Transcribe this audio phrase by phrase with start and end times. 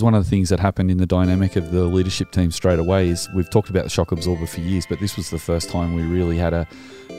[0.00, 3.10] One of the things that happened in the dynamic of the leadership team straight away
[3.10, 5.94] is we've talked about the shock absorber for years, but this was the first time
[5.94, 6.66] we really had a,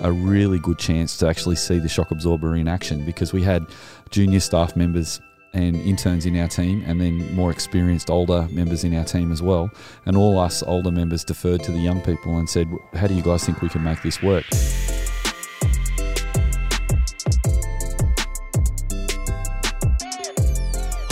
[0.02, 3.66] a really good chance to actually see the shock absorber in action because we had
[4.10, 5.22] junior staff members
[5.54, 9.42] and interns in our team, and then more experienced older members in our team as
[9.42, 9.72] well.
[10.06, 13.22] And all us older members deferred to the young people and said, How do you
[13.22, 14.44] guys think we can make this work?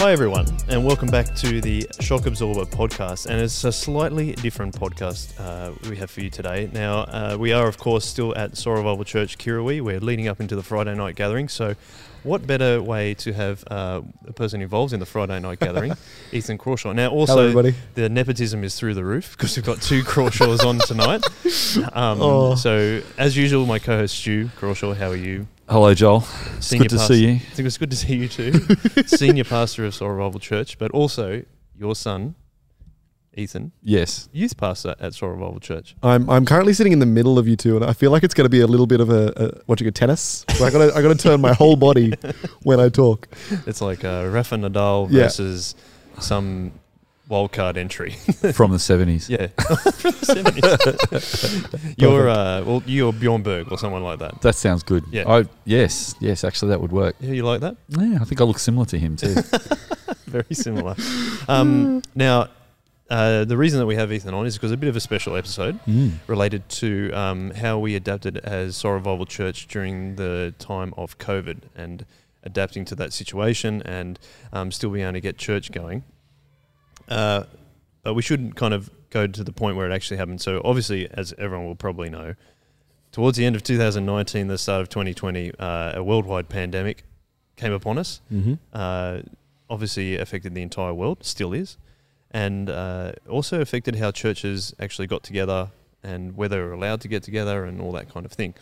[0.04, 3.28] Hi, everyone, and welcome back to the Shock Absorber podcast.
[3.28, 6.70] And it's a slightly different podcast uh, we have for you today.
[6.74, 9.80] Now, uh, we are, of course, still at Soul Church, Kirrawee.
[9.80, 11.48] We're leading up into the Friday night gathering.
[11.48, 11.76] So,
[12.24, 15.94] what better way to have uh, a person involved in the Friday night gathering,
[16.34, 16.92] Ethan Crawshaw?
[16.92, 20.80] Now, also, Hello, the nepotism is through the roof because we've got two Crawshaws on
[20.80, 21.24] tonight.
[21.94, 22.56] Um, Oh.
[22.56, 25.48] So, as usual, my co host, Stu Crawshaw, how are you?
[25.70, 26.26] Hello, Joel.
[26.58, 27.32] It's Senior good to see you.
[27.36, 28.52] I think it's good to see you too.
[29.08, 31.44] Senior pastor of Soul Revival Church, but also
[31.78, 32.36] your son,
[33.36, 34.28] Ethan, Yes.
[34.34, 35.96] youth pastor at Soul Revival Church.
[36.04, 38.34] I'm I'm currently sitting in the middle of you two, and I feel like it's
[38.34, 40.46] going to be a little bit of a, a watching a tennis.
[40.58, 42.14] So I got to I got to turn my whole body
[42.64, 43.28] when I talk.
[43.66, 45.24] It's like uh, Rafa Nadal Yeah.
[45.24, 45.76] versus
[46.20, 46.74] some
[47.34, 48.12] wildcard entry.
[48.54, 49.28] From the 70s.
[49.30, 51.94] yeah, from the 70s.
[51.98, 54.42] you're uh, well, you're Bjorn Borg or someone like that.
[54.42, 55.04] That sounds good.
[55.12, 55.28] Yeah.
[55.28, 57.16] I, yes, yes, actually, that would work.
[57.20, 57.76] Yeah, you like that?
[57.90, 59.34] Yeah, I think I look similar to him too.
[60.28, 60.96] Very similar.
[61.48, 62.50] Um, now,
[63.10, 65.36] uh, the reason that we have Ethan on is because a bit of a special
[65.36, 65.80] episode.
[65.86, 66.14] Mm.
[66.28, 72.06] related to um, how we adapted as Revival Church during the time of COVID and
[72.44, 74.20] adapting to that situation and
[74.52, 76.04] um, still being able to get church going.
[77.08, 77.44] Uh,
[78.04, 80.42] but we shouldn't kind of go to the point where it actually happened.
[80.42, 82.36] So, obviously, as everyone will probably know,
[83.12, 87.04] towards the end of 2019, the start of 2020, uh, a worldwide pandemic
[87.56, 88.56] came upon us Mm-hmm.
[88.74, 89.20] uh,
[89.70, 91.78] obviously affected the entire world, still is,
[92.32, 95.72] and uh, also affected how churches actually got together
[96.04, 98.54] and whether they were allowed to get together and all that kind of thing.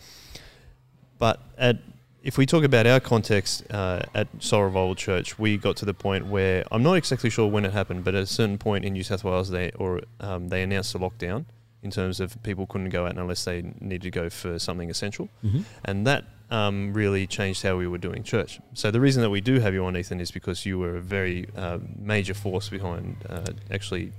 [1.18, 1.78] But at,
[2.22, 5.94] if we talk about our context uh, at Soul Revival Church, we got to the
[5.94, 8.92] point where I'm not exactly sure when it happened, but at a certain point in
[8.92, 11.46] New South Wales, they or um, they announced a lockdown
[11.82, 15.28] in terms of people couldn't go out unless they needed to go for something essential
[15.44, 15.62] Mm-hmm.
[15.84, 18.60] and that um, really changed how we were doing church.
[18.74, 21.00] So the reason that we do have you on, Ethan, is because you were a
[21.00, 24.12] very uh, major force behind uh, actually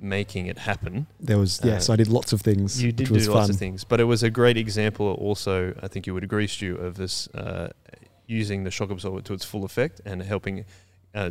[0.00, 1.06] making it happen.
[1.20, 2.82] There was Uh, yes, I did lots of things.
[2.82, 3.50] You did which was do lots fun.
[3.50, 5.06] of things, but it was a great example.
[5.20, 7.68] Also, I think you would agree, Stu, of this uh,
[8.26, 10.64] using the shock absorber to its full effect and helping,
[11.14, 11.30] uh,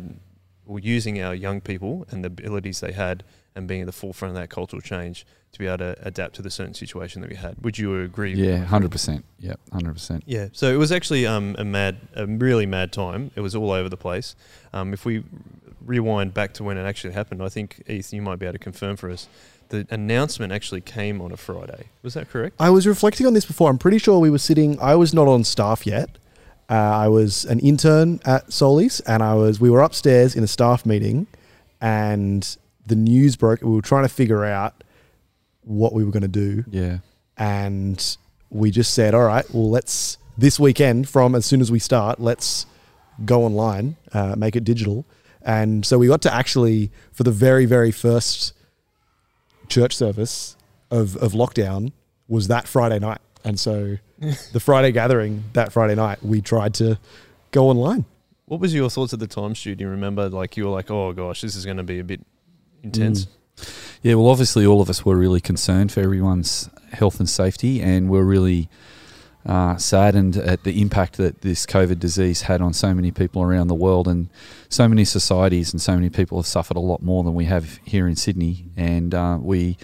[0.65, 3.23] or using our young people and the abilities they had,
[3.55, 6.41] and being at the forefront of that cultural change to be able to adapt to
[6.43, 7.55] the certain situation that we had.
[7.63, 8.35] Would you agree?
[8.35, 9.23] Yeah, 100%.
[9.39, 10.21] Yeah, 100%.
[10.27, 13.31] Yeah, so it was actually um, a mad, a really mad time.
[13.35, 14.35] It was all over the place.
[14.73, 15.23] Um, if we
[15.89, 18.59] rewind back to when it actually happened, I think Ethan, you might be able to
[18.59, 19.27] confirm for us.
[19.69, 21.85] The announcement actually came on a Friday.
[22.03, 22.55] Was that correct?
[22.59, 23.69] I was reflecting on this before.
[23.69, 24.79] I'm pretty sure we were sitting.
[24.79, 26.09] I was not on staff yet.
[26.69, 29.59] Uh, I was an intern at Solis, and I was.
[29.59, 31.27] We were upstairs in a staff meeting,
[31.81, 33.61] and the news broke.
[33.61, 34.83] We were trying to figure out
[35.61, 36.63] what we were going to do.
[36.69, 36.99] Yeah.
[37.37, 38.17] and
[38.51, 42.19] we just said, all right, well, let's this weekend from as soon as we start,
[42.19, 42.65] let's
[43.25, 45.05] go online, uh, make it digital.
[45.41, 48.53] And so we got to actually, for the very, very first
[49.67, 50.55] church service
[50.91, 51.91] of, of lockdown,
[52.27, 53.19] was that Friday night.
[53.43, 56.99] And so the Friday gathering that Friday night, we tried to
[57.51, 58.05] go online.
[58.45, 59.75] What was your thoughts at the time, Stu?
[59.75, 60.27] Do you remember?
[60.27, 62.21] Like you were like, "Oh gosh, this is going to be a bit
[62.81, 63.29] intense." Mm.
[64.01, 68.09] Yeah, well, obviously, all of us were really concerned for everyone's health and safety, and
[68.09, 68.67] we're really
[69.45, 73.67] uh, saddened at the impact that this COVID disease had on so many people around
[73.67, 74.29] the world, and
[74.67, 77.79] so many societies and so many people have suffered a lot more than we have
[77.85, 78.65] here in Sydney.
[78.75, 79.77] And uh, we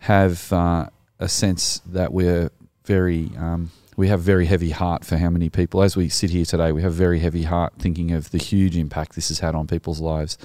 [0.00, 0.86] have uh,
[1.18, 2.50] a sense that we're
[2.84, 3.30] very.
[3.36, 6.72] Um, we have very heavy heart for how many people, as we sit here today,
[6.72, 10.00] we have very heavy heart thinking of the huge impact this has had on people's
[10.00, 10.38] lives.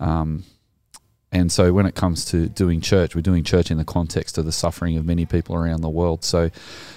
[0.00, 0.42] Um,
[1.32, 4.44] and so when it comes to doing church, we're doing church in the context of
[4.44, 6.24] the suffering of many people around the world.
[6.24, 6.50] So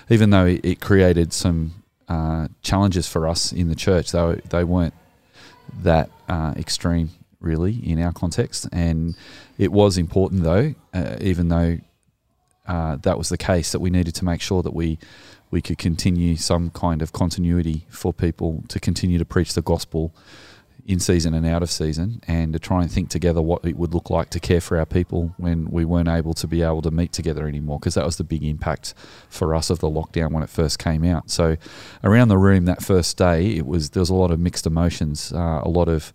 [0.10, 4.96] even though it, created some uh, challenges for us in the church, they, they weren't
[5.84, 8.68] that uh, extreme really in our context.
[8.72, 9.16] And
[9.60, 11.78] it was important though, uh, even though
[12.68, 14.98] uh, that was the case, that we needed to make sure that we
[15.52, 20.12] we could continue some kind of continuity for people to continue to preach the gospel
[20.86, 23.94] in season and out of season, and to try and think together what it would
[23.94, 26.92] look like to care for our people when we weren't able to be able to
[26.92, 27.80] meet together anymore.
[27.80, 28.94] Because that was the big impact
[29.30, 31.30] for us of the lockdown when it first came out.
[31.30, 31.58] So,
[32.04, 35.32] around the room that first day, it was there was a lot of mixed emotions,
[35.34, 36.14] uh, a lot of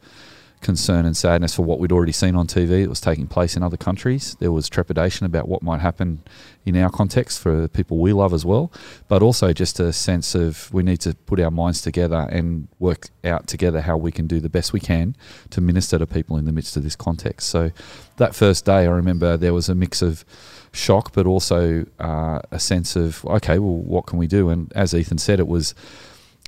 [0.60, 3.62] concern and sadness for what we'd already seen on TV that was taking place in
[3.62, 4.36] other countries.
[4.40, 6.22] There was trepidation about what might happen
[6.64, 8.72] in our context for people we love as well,
[9.08, 13.08] but also just a sense of we need to put our minds together and work
[13.24, 15.16] out together how we can do the best we can
[15.50, 17.48] to minister to people in the midst of this context.
[17.48, 17.70] So
[18.16, 20.24] that first day, I remember there was a mix of
[20.72, 24.50] shock, but also uh, a sense of okay, well, what can we do?
[24.50, 25.74] And as Ethan said, it was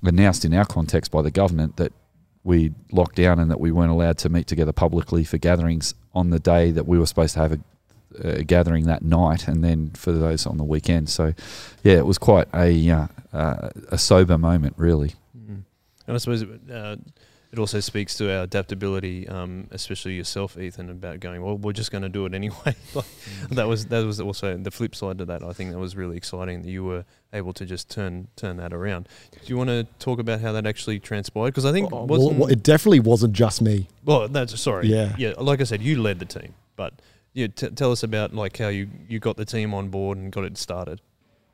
[0.02, 1.92] announced in our context by the government that
[2.44, 6.30] we locked down and that we weren't allowed to meet together publicly for gatherings on
[6.30, 7.60] the day that we were supposed to have a,
[8.18, 11.08] a gathering that night, and then for those on the weekend.
[11.08, 11.34] So,
[11.82, 15.14] yeah, it was quite a uh, uh, a sober moment, really.
[15.36, 15.62] Mm.
[16.06, 16.96] And I suppose uh,
[17.52, 21.42] it also speaks to our adaptability, um, especially yourself, Ethan, about going.
[21.42, 22.76] Well, we're just going to do it anyway.
[22.94, 23.04] like,
[23.50, 25.42] that was that was also the flip side to that.
[25.42, 28.72] I think that was really exciting that you were able to just turn turn that
[28.72, 29.08] around.
[29.32, 31.48] Do you want to talk about how that actually transpired?
[31.48, 33.88] Because I think wasn't, well, it definitely wasn't just me.
[34.04, 34.86] well, that's sorry.
[34.86, 35.14] Yeah.
[35.18, 35.32] yeah.
[35.36, 36.94] Like I said, you led the team, but
[37.32, 40.30] yeah, t- tell us about like how you you got the team on board and
[40.30, 41.00] got it started.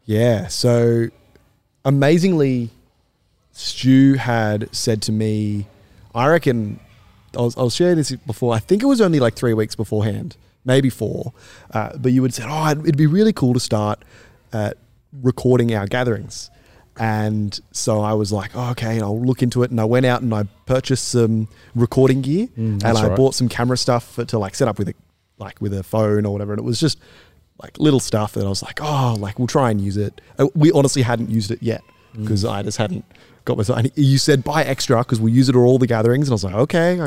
[0.05, 0.49] Yeah.
[0.49, 1.09] So
[1.87, 2.69] amazingly,
[3.53, 5.67] Stu had said to me,
[6.17, 6.81] I reckon
[7.37, 8.55] I was, I was sharing this before.
[8.55, 11.33] I think it was only like three weeks beforehand, maybe four.
[11.71, 14.03] Uh, but you would say, oh, it'd, it'd be really cool to start
[14.53, 14.71] uh,
[15.23, 16.51] recording our gatherings.
[16.99, 19.71] And so I was like, oh, okay, I'll look into it.
[19.71, 23.17] And I went out and I purchased some recording gear and I right.
[23.17, 24.95] bought some camera stuff for, to like set up with a
[25.39, 26.55] like with a phone or whatever.
[26.55, 26.99] And it was just
[27.63, 30.23] like little stuff that I was like, oh, like we'll try and use it.
[30.39, 31.83] Uh, We honestly hadn't used it yet
[32.15, 33.05] because I just hadn't
[33.47, 33.79] got myself.
[33.79, 36.35] And you said buy extra because we use it at all the gatherings, and I
[36.35, 37.01] was like, okay,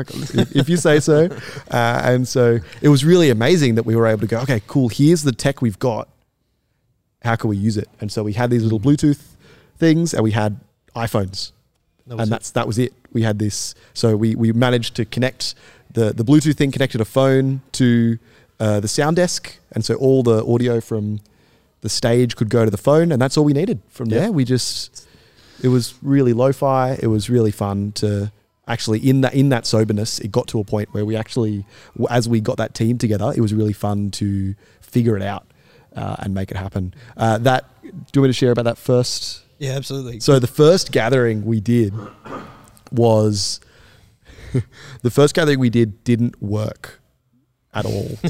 [0.54, 1.28] if, you say so.
[1.70, 4.88] Uh, and so it was really amazing that we were able to go, okay, cool.
[4.88, 6.08] Here's the tech we've got.
[7.22, 7.88] How can we use it?
[8.00, 9.22] And so we had these little Bluetooth
[9.78, 10.58] things, and we had
[10.96, 11.52] iPhones
[12.06, 12.30] That and it.
[12.30, 12.92] that's that was it.
[13.12, 15.54] We had this, so we we managed to connect
[15.92, 18.18] the the Bluetooth thing connected a phone to
[18.58, 21.20] uh, the sound desk, and so all the audio from
[21.82, 23.80] the stage could go to the phone, and that's all we needed.
[23.88, 24.20] From Yeah.
[24.20, 25.06] there, we just
[25.62, 26.98] it was really lo-fi.
[27.00, 28.32] It was really fun to
[28.66, 30.18] actually in that in that soberness.
[30.18, 31.64] It got to a point where we actually,
[32.08, 35.46] as we got that team together, it was really fun to figure it out
[35.94, 36.94] uh, and make it happen.
[37.16, 39.42] Uh, that do you want me to share about that first?
[39.58, 40.20] yeah, absolutely.
[40.20, 41.94] So the first gathering we did
[42.90, 43.60] was
[45.02, 47.00] the first gathering we did didn't work
[47.72, 48.18] at all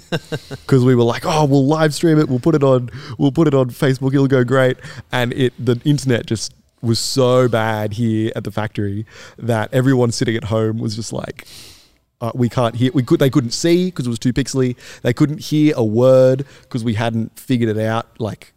[0.50, 3.46] because we were like, oh, we'll live stream it, we'll put it on, we'll put
[3.46, 4.76] it on Facebook, it'll go great,
[5.12, 9.06] and it the internet just was so bad here at the factory
[9.38, 11.46] that everyone sitting at home was just like.
[12.22, 12.90] Uh, we can't hear.
[12.92, 13.18] We could.
[13.18, 14.76] They couldn't see because it was too pixely.
[15.00, 18.20] They couldn't hear a word because we hadn't figured it out.
[18.20, 18.52] Like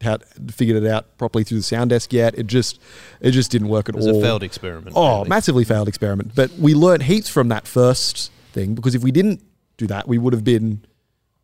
[0.00, 0.22] had
[0.52, 2.38] figured it out properly through the sound desk yet.
[2.38, 2.78] It just
[3.20, 4.00] it just didn't work at all.
[4.02, 4.20] it was all.
[4.20, 4.92] a failed experiment.
[4.96, 5.28] oh, really.
[5.28, 6.36] massively failed experiment.
[6.36, 9.42] But we learned heaps from that first thing because if we didn't
[9.76, 10.84] do that, we would have been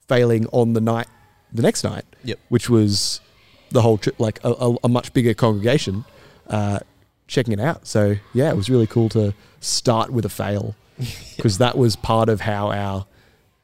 [0.07, 1.09] failing on the night,
[1.53, 2.39] the next night, Yep.
[2.49, 3.21] which was
[3.71, 6.05] the whole trip, like a, a, a much bigger congregation
[6.49, 6.81] uh,
[7.27, 7.87] checking it out.
[7.87, 10.75] So yeah, it was really cool to start with a fail
[11.37, 13.07] because that was part of how our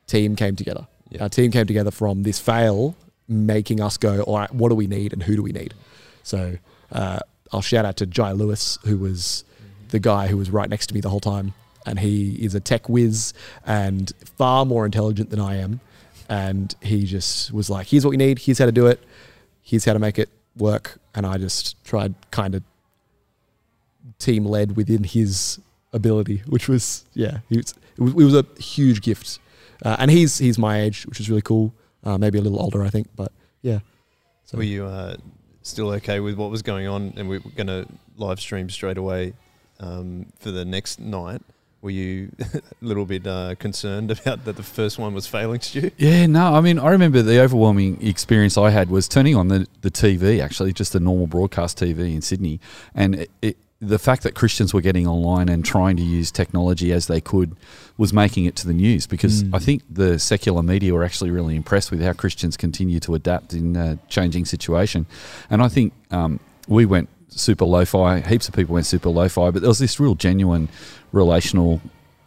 [0.07, 0.87] team came together.
[1.11, 1.23] Yeah.
[1.23, 2.97] Our team came together from this fail,
[3.29, 5.75] making us go, all right, what do we need and who do we need?
[6.23, 6.57] So
[6.91, 7.21] uh,
[7.53, 9.45] I'll shout out to Jai Lewis, who was
[9.91, 11.55] the guy who was right next to me the whole time.
[11.85, 13.35] And he is a tech whiz
[13.67, 15.81] and far more intelligent than I am.
[16.29, 19.03] And he just was like, here's what we need, here's how to do it,
[19.63, 20.99] here's how to make it work.
[21.15, 22.63] And I just tried kind of
[24.23, 25.61] team led within his
[25.93, 29.39] ability, which was yeah, he was, it was, it was a huge gift.
[29.85, 31.75] Uh, and he's he's my age, which is really cool.
[32.05, 33.81] Uh, maybe a little older, I think, but yeah.
[34.45, 35.17] So Were you uh,
[35.63, 37.87] still okay with what was going on, and we were going to
[38.17, 39.35] live stream straight away
[39.81, 41.43] um, for the next night?
[41.81, 45.91] Were you a little bit uh, concerned about that the first one was failing, Stu?
[45.97, 49.67] Yeah, no, I mean, I remember the overwhelming experience I had was turning on the,
[49.81, 52.61] the TV, actually, just a normal broadcast TV in Sydney.
[52.95, 56.93] And it, it, the fact that Christians were getting online and trying to use technology
[56.93, 57.57] as they could
[57.99, 59.55] was making it to the news because Mm.
[59.55, 63.55] I think the secular media were actually really impressed with how Christians continue to adapt
[63.55, 65.07] in a changing situation.
[65.51, 69.63] And I think um, we went super lo-fi, heaps of people went super lo-fi, but
[69.63, 70.69] there was this real genuine
[71.11, 71.81] relational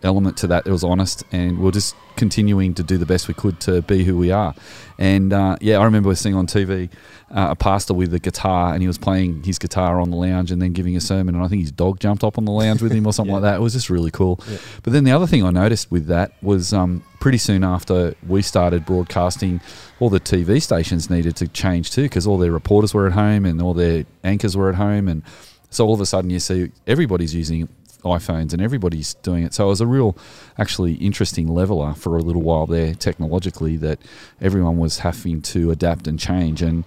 [0.05, 0.65] element to that.
[0.65, 4.05] It was honest, and we're just continuing to do the best we could to be
[4.05, 4.55] who we are.
[4.97, 6.89] And uh, yeah, I remember seeing on TV
[7.31, 10.51] uh, a pastor with a guitar, and he was playing his guitar on the lounge
[10.51, 11.35] and then giving a sermon.
[11.35, 13.41] And I think his dog jumped up on the lounge with him or something Yeah.
[13.41, 13.55] like that.
[13.57, 14.39] It was just really cool.
[14.49, 14.57] Yeah.
[14.83, 18.41] But then the other thing I noticed with that was um, pretty soon after we
[18.41, 19.59] started broadcasting,
[19.99, 23.45] all the TV stations needed to change too because all their reporters were at home
[23.45, 25.23] and all their anchors were at home, and
[25.69, 27.67] so all of a sudden you see everybody's using
[28.05, 29.53] iPhones and everybody's doing it.
[29.53, 30.15] So it was a real,
[30.57, 33.99] actually interesting leveler for a little while there technologically that
[34.39, 36.61] everyone was having to adapt and change.
[36.61, 36.85] And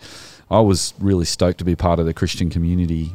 [0.50, 3.12] I was really stoked to be part of the Christian community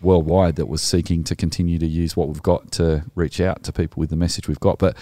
[0.00, 3.72] worldwide that was seeking to continue to use what we've got to reach out to
[3.72, 4.78] people with the message we've got.
[4.78, 4.96] But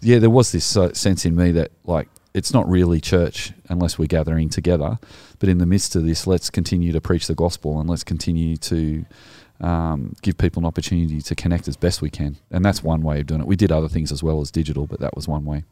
[0.00, 3.98] yeah, there was this uh, sense in me that like it's not really church unless
[3.98, 4.98] we're gathering together.
[5.38, 8.56] But in the midst of this, let's continue to preach the gospel and let's continue
[8.58, 9.04] to
[9.64, 12.36] um, give people an opportunity to connect as best we can.
[12.50, 13.46] And that's one way of doing it.
[13.46, 15.64] We did other things as well as digital, but that was one way.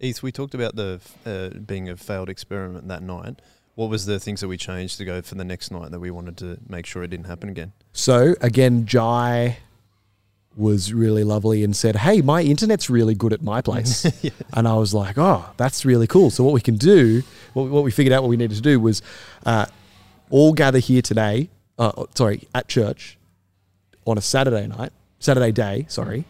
[0.00, 3.40] Eth, we talked about the uh, being a failed experiment that night.
[3.74, 6.10] What was the things that we changed to go for the next night that we
[6.10, 7.72] wanted to make sure it didn't happen again?
[7.92, 9.58] So again, Jai
[10.56, 14.30] was really lovely and said, "Hey, my internet's really good at my place," Yeah.
[14.52, 17.22] and I was like, "Oh, that's really cool." So what we can do,
[17.52, 19.02] what, what we figured out, what we needed to do was
[19.44, 19.66] uh,
[20.30, 21.50] all gather here today.
[21.76, 23.18] Uh, sorry, at church
[24.06, 25.86] on a Saturday night, Saturday day.
[25.88, 26.24] Sorry,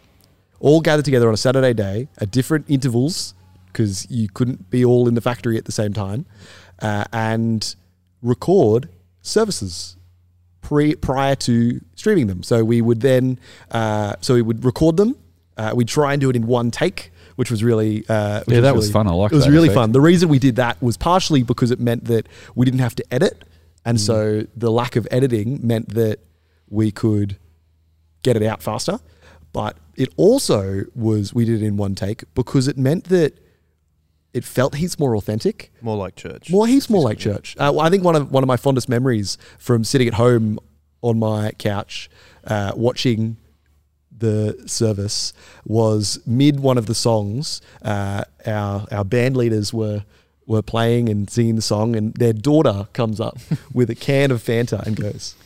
[0.61, 3.35] all gathered together on a Saturday day at different intervals
[3.67, 6.27] because you couldn't be all in the factory at the same time,
[6.81, 7.75] uh, and
[8.23, 8.89] record
[9.23, 9.97] services
[10.61, 12.43] pre prior to streaming them.
[12.43, 13.39] So we would then,
[13.71, 15.17] uh, so we would record them.
[15.57, 18.61] Uh, we'd try and do it in one take, which was really, uh, which Yeah,
[18.63, 19.07] that was fun.
[19.07, 19.37] I liked that.
[19.37, 19.75] It was really effect.
[19.77, 19.93] fun.
[19.93, 23.05] The reason we did that was partially because it meant that we didn't have to
[23.13, 23.45] edit,
[23.85, 24.01] and Mm.
[24.01, 26.19] so the lack of editing meant that
[26.69, 27.37] we could
[28.25, 28.99] get it out faster.
[29.53, 33.39] But it also was we did it in one take because it meant that
[34.33, 35.73] it felt he's more authentic.
[35.81, 36.51] More like church.
[36.51, 37.57] More heaps more like church.
[37.57, 40.59] Uh, well, I think one of one of my fondest memories from sitting at home
[41.03, 42.11] on my couch
[42.45, 43.37] uh, watching
[44.17, 45.33] the service
[45.65, 47.61] was mid one of the songs.
[47.81, 50.05] Uh, our our band leaders were
[50.47, 53.39] were playing and singing the song, and their daughter comes up
[53.73, 55.37] with a can of Fanta and goes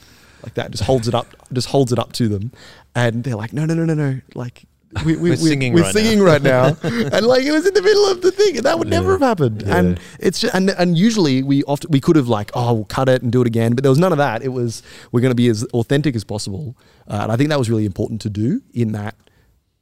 [0.42, 2.52] like that, just holds it up, just holds it up to them,
[2.94, 4.64] and they're like, no, no, no, no, no, like.
[5.04, 7.74] We, we, We're singing we're right singing now." right now, and like it was in
[7.74, 9.62] the middle of the thing, and that would never have happened.
[9.66, 9.76] Yeah.
[9.76, 13.06] And it's just, and and usually we often we could have like oh we'll cut
[13.06, 14.42] it and do it again, but there was none of that.
[14.42, 16.74] It was we're going to be as authentic as possible,
[17.06, 19.14] uh, and I think that was really important to do in that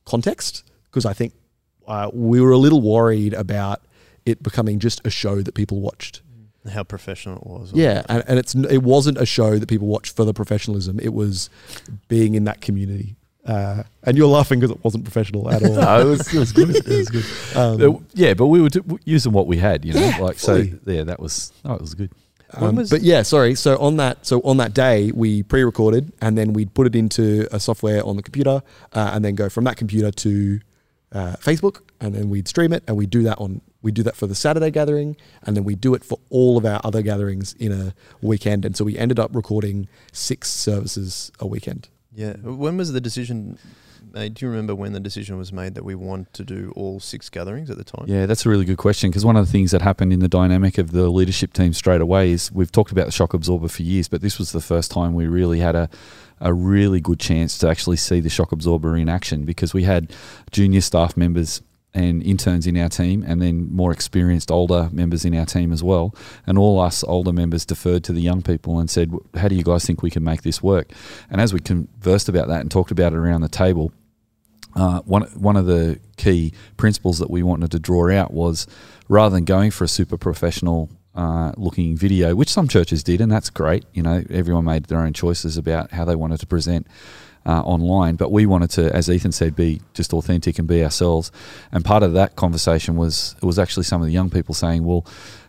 [0.06, 1.34] context because I think
[1.86, 3.82] uh, we were a little worried about
[4.24, 6.22] it becoming just a show that people watched.
[6.68, 7.72] How professional it was.
[7.72, 10.98] Yeah, and, and it's it wasn't a show that people watched for the professionalism.
[11.00, 11.50] It was
[12.08, 13.16] being in that community.
[13.44, 15.74] Uh, and you're laughing because it wasn't professional at all.
[15.76, 16.74] No, it was, it was good.
[16.74, 17.24] It was good.
[17.56, 20.64] Um, yeah, but we were d- using what we had, you know, Yeah, like so.
[20.64, 20.78] fully.
[20.96, 22.10] Yeah, that was oh, it was good.
[22.54, 23.54] Um, was- but yeah, sorry.
[23.54, 27.46] So on that, so on that day, we pre-recorded and then we'd put it into
[27.54, 30.60] a software on the computer, uh, and then go from that computer to
[31.12, 34.16] uh, Facebook, and then we'd stream it, and we'd do that on we do that
[34.16, 37.52] for the Saturday gathering, and then we do it for all of our other gatherings
[37.54, 41.88] in a weekend, and so we ended up recording six services a weekend.
[42.12, 42.32] Yeah.
[42.38, 43.58] When was the decision
[44.12, 44.34] made?
[44.34, 47.30] Do you remember when the decision was made that we want to do all six
[47.30, 48.06] gatherings at the time?
[48.08, 50.28] Yeah, that's a really good question because one of the things that happened in the
[50.28, 53.84] dynamic of the leadership team straight away is we've talked about the shock absorber for
[53.84, 55.88] years, but this was the first time we really had a
[56.38, 60.12] a really good chance to actually see the shock absorber in action because we had
[60.50, 61.62] junior staff members
[61.96, 65.82] and interns in our team and then more experienced older members in our team as
[65.82, 66.14] well
[66.46, 69.62] and all us older members deferred to the young people and said how do you
[69.62, 70.92] guys think we can make this work
[71.30, 73.92] and as we conversed about that and talked about it around the table
[74.74, 78.66] uh, one one of the key principles that we wanted to draw out was
[79.08, 83.32] rather than going for a super professional uh, looking video, which some churches did, and
[83.32, 83.86] that's great.
[83.94, 86.86] You know, everyone made their own choices about how they wanted to present
[87.46, 91.30] uh, online, but we wanted to, as Ethan said, be just authentic and be ourselves.
[91.70, 94.84] And part of that conversation was it was actually some of the young people saying,
[94.84, 95.06] "Well,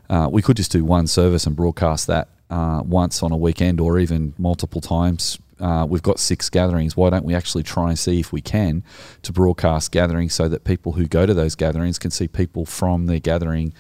[0.09, 3.79] uh, we could just do one service and broadcast that uh, once on a weekend
[3.79, 6.95] or even multiple times." Uh, we've got six gatherings.
[6.95, 8.83] Why don't we actually try and see if we can
[9.23, 13.07] to broadcast gatherings so that people who go to those gatherings can see people from
[13.07, 13.73] their gathering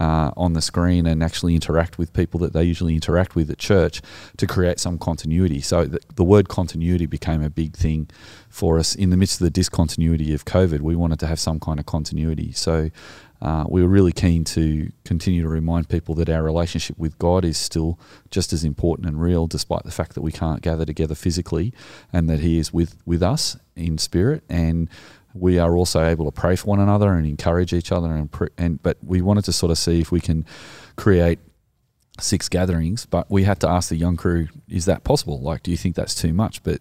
[0.00, 3.58] uh, on the screen and actually interact with people that they usually interact with at
[3.58, 4.00] church
[4.38, 5.60] to create some continuity.
[5.60, 8.08] So the, the word continuity became a big thing
[8.48, 10.80] for us in the midst of the discontinuity of COVID.
[10.80, 12.52] We wanted to have some kind of continuity.
[12.52, 12.90] So
[13.42, 17.44] uh, we were really keen to continue to remind people that our relationship with God
[17.44, 17.98] is still
[18.30, 21.72] just as important and real, despite the fact that we can't gather together physically,
[22.12, 24.90] and that He is with with us in spirit and
[25.34, 28.46] we are also able to pray for one another and encourage each other and pr-
[28.58, 30.44] and but we wanted to sort of see if we can
[30.96, 31.38] create
[32.18, 35.40] six gatherings but we had to ask the young crew is that possible?
[35.40, 36.62] Like do you think that's too much?
[36.62, 36.80] But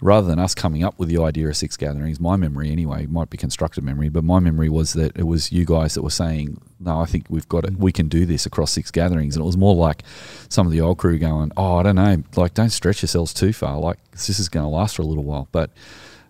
[0.00, 3.30] rather than us coming up with the idea of six gatherings my memory anyway might
[3.30, 6.60] be constructed memory but my memory was that it was you guys that were saying
[6.78, 7.78] no i think we've got it.
[7.78, 9.36] We can do this across six gatherings.
[9.36, 10.02] And it was more like
[10.48, 12.22] some of the old crew going oh i don't know.
[12.36, 13.78] Like don't stretch yourselves too far.
[13.78, 15.48] Like this is going to last for a little while.
[15.50, 15.70] But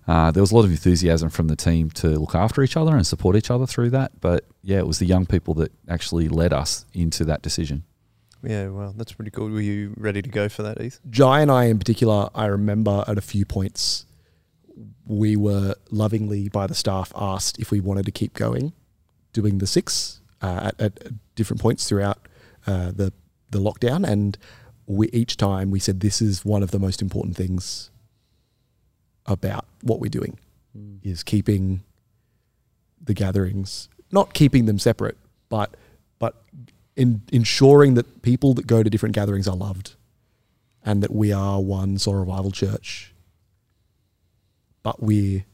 [0.08, 2.94] uh, there was a lot of enthusiasm from the team to look after each other
[2.94, 4.20] and support each other through that.
[4.20, 7.84] But yeah, it was the young people that actually led us into that decision.
[8.42, 9.48] Yeah, well, that's pretty cool.
[9.48, 11.00] Were you ready to go for that, Heath?
[11.10, 14.06] Jai and I, in particular, I remember at a few points,
[15.06, 18.72] we were lovingly by the staff asked if we wanted to keep going,
[19.32, 22.28] doing the six uh, at, at different points throughout
[22.66, 23.12] uh, the
[23.50, 24.36] the lockdown, and
[24.86, 27.90] we each time we said this is one of the most important things
[29.26, 30.38] about what we're doing
[30.72, 30.96] hmm.
[31.02, 31.82] is keeping
[33.02, 35.16] the gatherings, not keeping them separate,
[35.48, 35.76] but
[36.18, 36.42] but
[36.96, 39.94] in ensuring that people that go to different gatherings are loved,
[40.84, 43.14] and that we are one Soul Revival Church,
[44.82, 45.44] but we're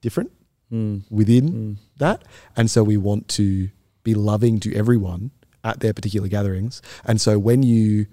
[0.00, 0.32] different
[0.70, 0.98] hmm.
[1.10, 1.72] within hmm.
[1.98, 2.22] that,
[2.56, 3.70] and so we want to
[4.02, 5.30] be loving to everyone
[5.62, 8.06] at their particular gatherings, and so when you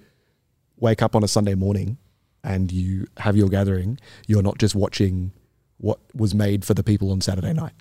[0.78, 1.98] wake up on a Sunday morning
[2.44, 5.32] and you have your gathering, you're not just watching
[5.78, 7.74] what was made for the people on Saturday night.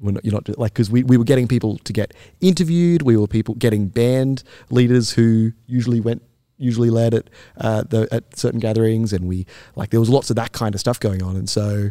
[0.00, 3.02] We're not, you're not like because we, we were getting people to get interviewed.
[3.02, 6.22] We were people getting band leaders who usually went
[6.56, 10.36] usually led at uh, the at certain gatherings, and we like there was lots of
[10.36, 11.90] that kind of stuff going on, and so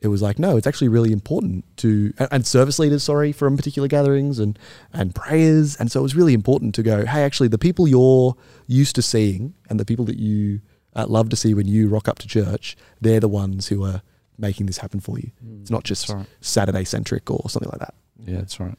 [0.00, 3.56] it was like no, it's actually really important to and, and service leaders, sorry, from
[3.56, 4.56] particular gatherings and
[4.92, 8.36] and prayers, and so it was really important to go, hey, actually, the people you're
[8.68, 10.60] used to seeing and the people that you
[10.94, 14.02] uh, love to see when you rock up to church, they're the ones who are
[14.38, 15.30] making this happen for you.
[15.60, 16.26] It's not just right.
[16.40, 17.94] Saturday centric or something like that.
[18.24, 18.78] Yeah, that's right.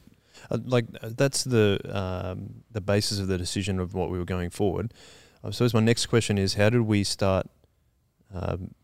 [0.50, 4.24] Uh, like uh, that's the um, the basis of the decision of what we were
[4.24, 4.92] going forward.
[5.42, 7.46] I suppose my next question is, how did we start
[8.32, 8.74] um,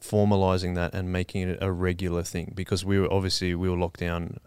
[0.00, 2.52] formalizing that and making it a regular thing?
[2.54, 4.38] Because we were obviously we were locked down.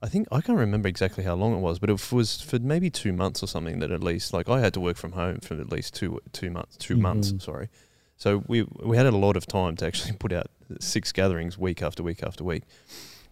[0.00, 2.88] I think I can't remember exactly how long it was, but it was for maybe
[2.90, 3.80] two months or something.
[3.80, 6.50] That at least like I had to work from home for at least two two
[6.50, 6.76] months.
[6.76, 7.42] 2 months, Mhm.
[7.42, 7.68] sorry.
[8.16, 10.46] So we we had a lot of time to actually put out
[10.80, 12.62] six gatherings week after week after week.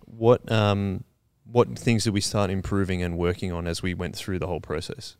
[0.06, 1.04] What um
[1.44, 4.61] what things did we start improving and working on as we went through the whole
[4.61, 5.16] process?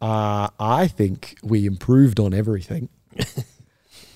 [0.00, 2.88] Uh, I think we improved on everything.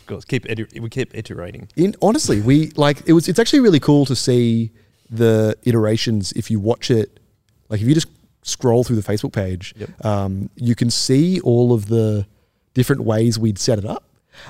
[0.00, 1.68] Of course, keep iter- we keep iterating.
[1.76, 3.26] In honestly, we like it was.
[3.26, 4.70] It's actually really cool to see
[5.16, 6.32] the iterations.
[6.32, 7.20] If you watch it,
[7.68, 8.08] like if you just
[8.42, 10.04] scroll through the Facebook page, Yep.
[10.04, 12.26] um, you can see all of the
[12.74, 14.04] different ways we'd set it up.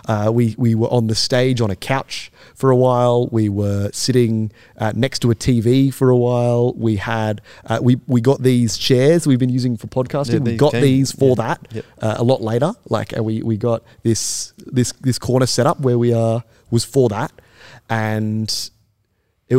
[0.09, 3.29] Uh, we we were on the stage on a couch for a while.
[3.31, 6.73] We were sitting uh, next to a TV for a while.
[6.73, 10.33] We had uh, we we got these chairs we've been using for podcasting.
[10.47, 11.45] Yeah, we got came- these for yeah.
[11.45, 11.85] that Yep.
[12.01, 12.73] uh, a lot later.
[12.89, 16.85] Like uh, we we got this this this corner set up where we are was
[16.87, 17.31] for that,
[17.91, 18.71] and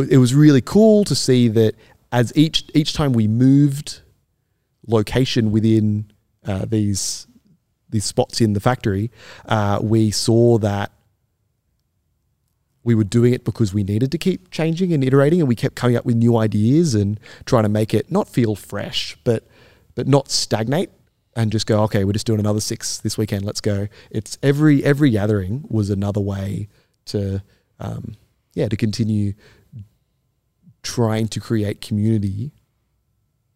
[0.02, 1.76] it, it was really cool to see that
[2.12, 4.02] as each each time we moved
[4.88, 6.12] location within
[6.46, 7.28] uh, these
[7.90, 9.12] these spots in the factory,
[9.46, 10.92] uh, we saw that
[12.84, 15.76] we were doing it because we needed to keep changing and iterating, and we kept
[15.76, 19.44] coming up with new ideas and trying to make it not feel fresh, but
[19.96, 20.90] but not stagnate
[21.36, 21.84] and just go.
[21.84, 23.44] Okay, we're just doing another six this weekend.
[23.44, 23.88] Let's go.
[24.12, 26.68] It's every every gathering was another way
[27.06, 27.42] to
[27.80, 28.16] um,
[28.54, 29.34] yeah to continue
[30.86, 32.52] trying to create community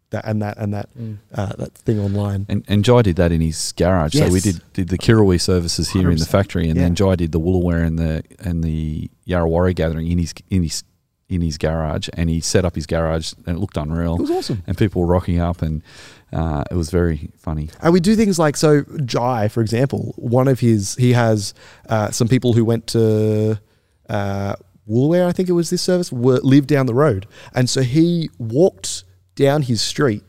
[0.10, 0.90] that and that and that
[1.34, 2.46] uh, that thing online.
[2.50, 4.14] And, and Jai did that in his garage.
[4.14, 7.32] So we did, did the Kirrawee services here in the factory, and then Jai did
[7.32, 10.84] the Woolooware and the and the Yarrawarrah gathering in his in his
[11.30, 14.16] in his garage, and he set up his garage, and it looked unreal.
[14.16, 14.64] It was awesome.
[14.66, 15.84] and people were rocking up, and
[16.34, 17.70] uh, it was very funny.
[17.82, 18.82] And we do things like so.
[19.06, 21.54] Jai, for example, one of his he has
[21.88, 23.60] uh, some people who went to
[24.10, 24.56] uh,
[24.90, 28.30] Woolooware, I think it was this service, were, lived down the road, and so he
[28.40, 29.04] walked
[29.36, 30.24] down his street,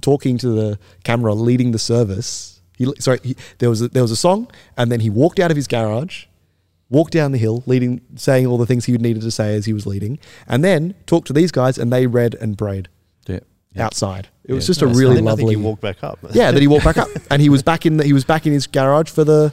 [0.00, 2.60] talking to the camera, leading the service.
[2.78, 5.50] He sorry, he, there was a, there was a song, and then he walked out
[5.50, 6.26] of his garage,
[6.90, 9.72] walked down the hill, leading, saying all the things he needed to say as he
[9.72, 12.88] was leading, and then talked to these guys, and they read and prayed
[13.26, 13.40] Yeah,
[13.76, 14.28] outside.
[14.44, 14.66] It was Yeah.
[14.68, 15.44] just a really I lovely.
[15.44, 16.18] think he walked back up.
[16.32, 17.96] Yeah, then he walked back up, and he was back in.
[17.96, 19.52] The, he was back in his garage for the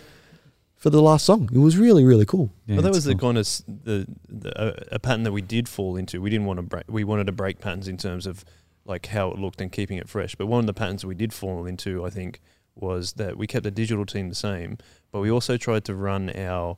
[0.80, 1.50] for the last song.
[1.54, 2.50] It was really really cool.
[2.66, 5.32] Yeah, but that it's was the kind of s- the, the uh, a pattern that
[5.32, 6.20] we did fall into.
[6.22, 6.86] We didn't want to break.
[6.88, 8.44] We wanted to break patterns in terms of
[8.86, 10.34] like how it looked and keeping it fresh.
[10.36, 12.42] But one of the patterns we did fall into, I think,
[12.76, 14.78] was that we kept the digital team the same,
[15.12, 16.78] but we also tried to run our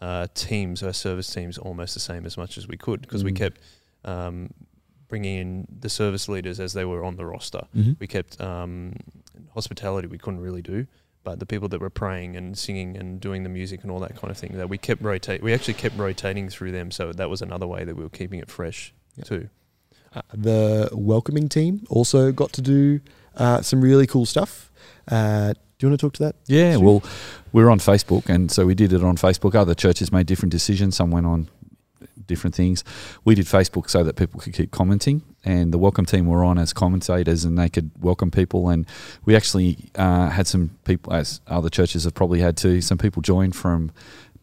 [0.00, 3.32] uh, teams, our service teams, almost the same as much as we could because we
[3.32, 3.36] Mm.
[3.36, 3.60] kept
[4.04, 4.50] um,
[5.08, 7.62] bringing in the service leaders as they were on the roster.
[8.00, 8.94] We kept um,
[9.54, 10.86] hospitality we couldn't really do,
[11.24, 14.16] but the people that were praying and singing and doing the music and all that
[14.16, 15.42] kind of thing that we kept rotate.
[15.42, 18.40] We actually kept rotating through them, so that was another way that we were keeping
[18.40, 19.26] it fresh Yep.
[19.26, 19.48] too.
[20.14, 23.00] Uh, the welcoming team also got to do
[23.36, 24.70] uh, some really cool stuff.
[25.08, 26.36] Uh, Do you want to talk to that?
[26.46, 27.02] Yeah, well,
[27.52, 29.54] we're on Facebook, and so we did it on Facebook.
[29.54, 30.96] Other churches made different decisions.
[30.96, 31.48] Some went on
[32.32, 32.82] different things.
[33.24, 36.58] We did Facebook so that people could keep commenting, and the welcome team were on
[36.58, 38.68] as commentators, and they could welcome people.
[38.68, 38.86] And
[39.24, 43.22] we actually uh, had some people, as other churches have probably had too, some people
[43.22, 43.92] join from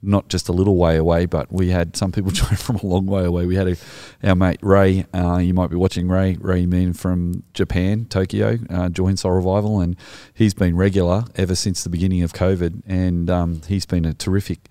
[0.02, 3.06] not just a little way away, but we had some people join from a long
[3.06, 3.46] way away.
[3.46, 3.76] We had a,
[4.24, 8.90] our mate Ray, uh, you might be watching Ray, Ray Mean from Japan, Tokyo, uh,
[8.90, 9.96] joined Soul Revival, and
[10.34, 14.70] he's been regular ever since the beginning of COVID, and um, he's been a terrific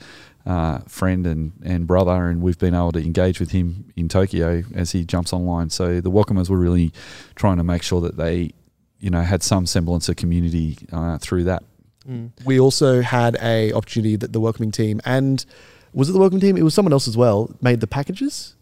[0.49, 4.63] uh, friend and, and brother, and we've been able to engage with him in Tokyo
[4.75, 5.69] as he jumps online.
[5.71, 6.91] So the welcomers were really
[7.37, 8.53] trying to make sure that they,
[8.99, 11.63] you know, had some semblance of community uh, through that.
[12.09, 12.31] Mm.
[12.47, 15.45] We also had a opportunity that the welcoming team and
[15.93, 16.57] was it the welcoming team?
[16.57, 17.55] It was someone else as well.
[17.61, 18.55] Made the packages.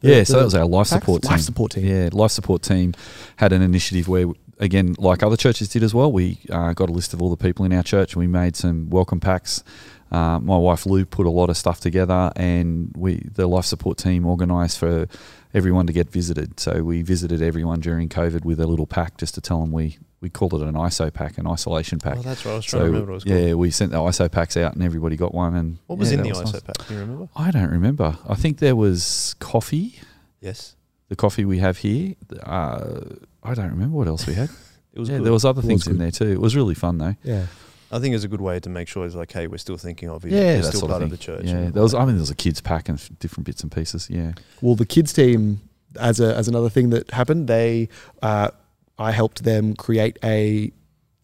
[0.00, 1.00] The- Yeah, so the that was our life packs?
[1.02, 1.30] support team.
[1.32, 1.84] Life support team.
[1.86, 2.94] Yeah, life support team
[3.36, 4.26] had an initiative where,
[4.58, 7.36] again, like other churches did as well, we uh, got a list of all the
[7.36, 8.12] people in our church.
[8.14, 9.62] and We made some welcome packs.
[10.10, 13.98] Uh, my wife Lou put a lot of stuff together, and we the life support
[13.98, 15.06] team organised for
[15.54, 16.58] everyone to get visited.
[16.60, 19.98] So we visited everyone during COVID with a little pack just to tell them we
[20.20, 22.16] we called it an ISO pack, an isolation pack.
[22.18, 22.52] Oh, that's right.
[22.52, 23.40] I was trying so to remember what it was called.
[23.40, 25.54] yeah, we sent the ISO packs out, and everybody got one.
[25.54, 26.52] And What was yeah, in the nice.
[26.52, 26.86] ISO pack?
[26.88, 27.28] Do you remember?
[27.36, 28.18] I don't remember.
[28.28, 30.00] I think there was coffee
[30.40, 30.74] Yes.
[31.08, 32.14] the coffee we have here.
[32.42, 33.00] Uh,
[33.42, 34.48] I don't remember what else we had.
[34.94, 35.26] It was yeah, good.
[35.26, 36.26] there was other It was things in there too.
[36.32, 37.14] It was really fun though.
[37.22, 37.46] Yeah.
[37.90, 40.10] I think it's a good way to make sure it's like, hey, we're still thinking
[40.10, 40.36] of you.
[40.36, 41.36] Yeah, You're still sort part of of, thing.
[41.36, 41.46] the church.
[41.46, 41.94] Yeah, there was.
[41.94, 44.08] I mean, there was a kids pack and f- different bits and pieces.
[44.10, 45.60] Yeah, Well, the kids team,
[45.98, 47.88] as a as another thing that happened, they
[48.22, 48.50] uh,
[48.98, 50.72] I helped them create a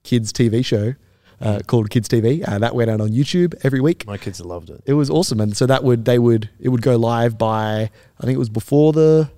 [0.05, 0.94] kids TV show
[1.40, 2.46] uh, called Kids TV.
[2.48, 4.07] Uh, that went out on YouTube every week.
[4.07, 4.83] My kids loved it.
[4.87, 8.22] It was awesome, and so that would they would it would go live by I
[8.22, 9.31] think it was before the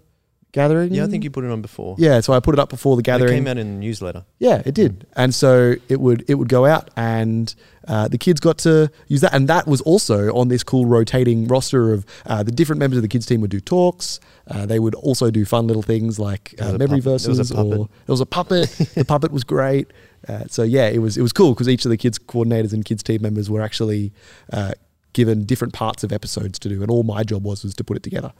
[0.56, 0.92] gathering.
[0.92, 1.96] Yeah, I think you put it on before.
[1.98, 3.32] Yeah, so I put it up before the gathering.
[3.32, 4.24] It came out in the newsletter.
[4.38, 7.54] Yeah, it did, and so it would it would go out, and
[7.86, 11.46] uh, the kids got to use that, and that was also on this cool rotating
[11.46, 14.18] roster of uh, the different members of the kids team would do talks.
[14.48, 17.04] Uh, they would also do fun little things like uh, memory puppet.
[17.04, 17.78] There was a verses, puppet.
[17.78, 18.70] or there was a puppet.
[18.94, 19.92] the puppet was great.
[20.26, 22.84] Uh, so yeah, it was it was cool because each of the kids coordinators and
[22.84, 24.12] kids team members were actually
[24.52, 24.72] uh,
[25.12, 27.96] given different parts of episodes to do, and all my job was was to put
[27.96, 28.32] it together.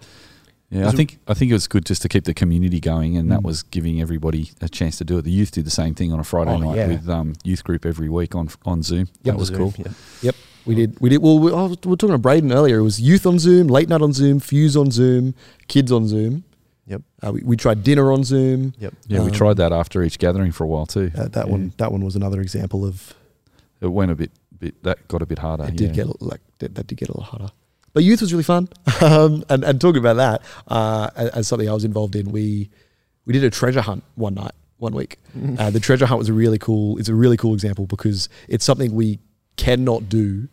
[0.71, 0.89] Yeah.
[0.89, 3.41] I think I think it was good just to keep the community going, and that
[3.41, 3.45] Mm.
[3.45, 5.23] was giving everybody a chance to do it.
[5.23, 6.87] The youth did the same thing on a Friday Oh, night yeah.
[6.89, 9.07] with um, youth group every week on on Zoom.
[9.23, 9.35] Yep.
[9.35, 9.85] that was Zoom, cool.
[10.23, 10.33] Yeah.
[10.67, 10.99] We did.
[11.01, 11.23] We did.
[11.23, 12.79] Well, we, oh, we were talking to Braden earlier.
[12.79, 15.35] It was youth on Zoom, late night on Zoom, Fuse on Zoom,
[15.69, 16.43] kids on Zoom.
[16.89, 17.03] Yep.
[17.25, 18.75] Uh, we, we tried dinner on Zoom.
[18.81, 18.95] Yep.
[19.07, 21.13] Yeah, we Um, tried that after each gathering for a while too.
[21.17, 21.53] Uh, that Yeah.
[21.53, 21.73] one.
[21.77, 23.15] That one was another example of
[23.81, 25.65] It went a bit, bit that got a bit harder.
[25.65, 25.87] it yeah.
[25.87, 27.53] did get like that, that did get a little harder.
[27.97, 28.69] But youth was really fun.
[29.01, 32.71] Um, and and talking about that uh, as, as something I was involved in, we
[33.25, 35.19] we did a treasure hunt one night, one week.
[35.59, 36.99] Uh, the treasure hunt was a really cool.
[36.99, 39.19] It's a really cool example because it's something we
[39.57, 40.49] cannot do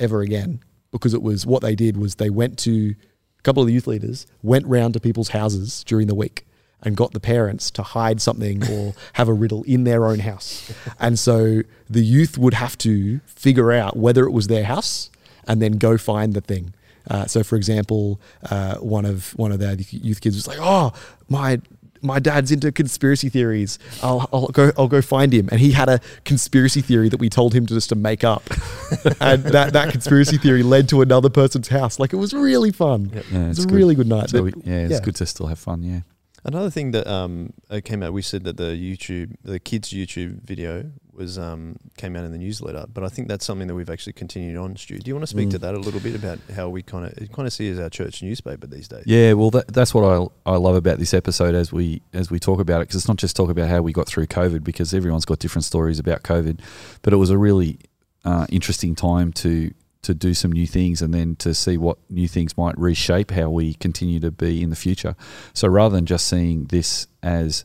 [0.00, 0.60] ever again
[0.92, 2.94] because it was what they did was they went to
[3.38, 6.46] a couple of the youth leaders went round to people's houses during the week
[6.82, 10.72] and got the parents to hide something or have a riddle in their own house.
[10.98, 15.10] And so the youth would have to figure out whether it was their house
[15.46, 16.74] and then go find the thing.
[17.10, 20.92] Uh, so, for example, uh, one of one of the youth kids was like, "Oh,
[21.28, 21.60] my
[22.00, 23.78] my dad's into conspiracy theories.
[24.02, 27.28] I'll, I'll go I'll go find him." And he had a conspiracy theory that we
[27.28, 28.42] told him to just to make up,
[29.20, 31.98] and that that conspiracy theory led to another person's house.
[31.98, 33.10] Like it was really fun.
[33.14, 33.24] Yep.
[33.30, 33.76] Yeah, It was it's a good.
[33.76, 34.30] really good night.
[34.30, 35.00] So we, yeah, it's yeah.
[35.00, 35.82] good to still have fun.
[35.82, 36.00] Yeah.
[36.46, 40.42] Another thing that um uh, came out, we said that the YouTube, the kids' YouTube
[40.42, 43.90] video was um came out in the newsletter, but I think that's something that we've
[43.90, 44.76] actually continued on.
[44.76, 45.62] Stu, do you want to speak to Mm.
[45.62, 48.22] that a little bit about how we kind of kind of see as our church
[48.22, 49.04] newspaper these days?
[49.06, 52.38] Yeah, well, that, that's what I I love about this episode as we as we
[52.38, 54.92] talk about it because it's not just talk about how we got through COVID because
[54.94, 56.60] everyone's got different stories about COVID,
[57.02, 57.78] but it was a really
[58.24, 59.72] uh, interesting time to
[60.02, 63.48] to do some new things and then to see what new things might reshape how
[63.48, 65.16] we continue to be in the future.
[65.54, 67.64] So rather than just seeing this as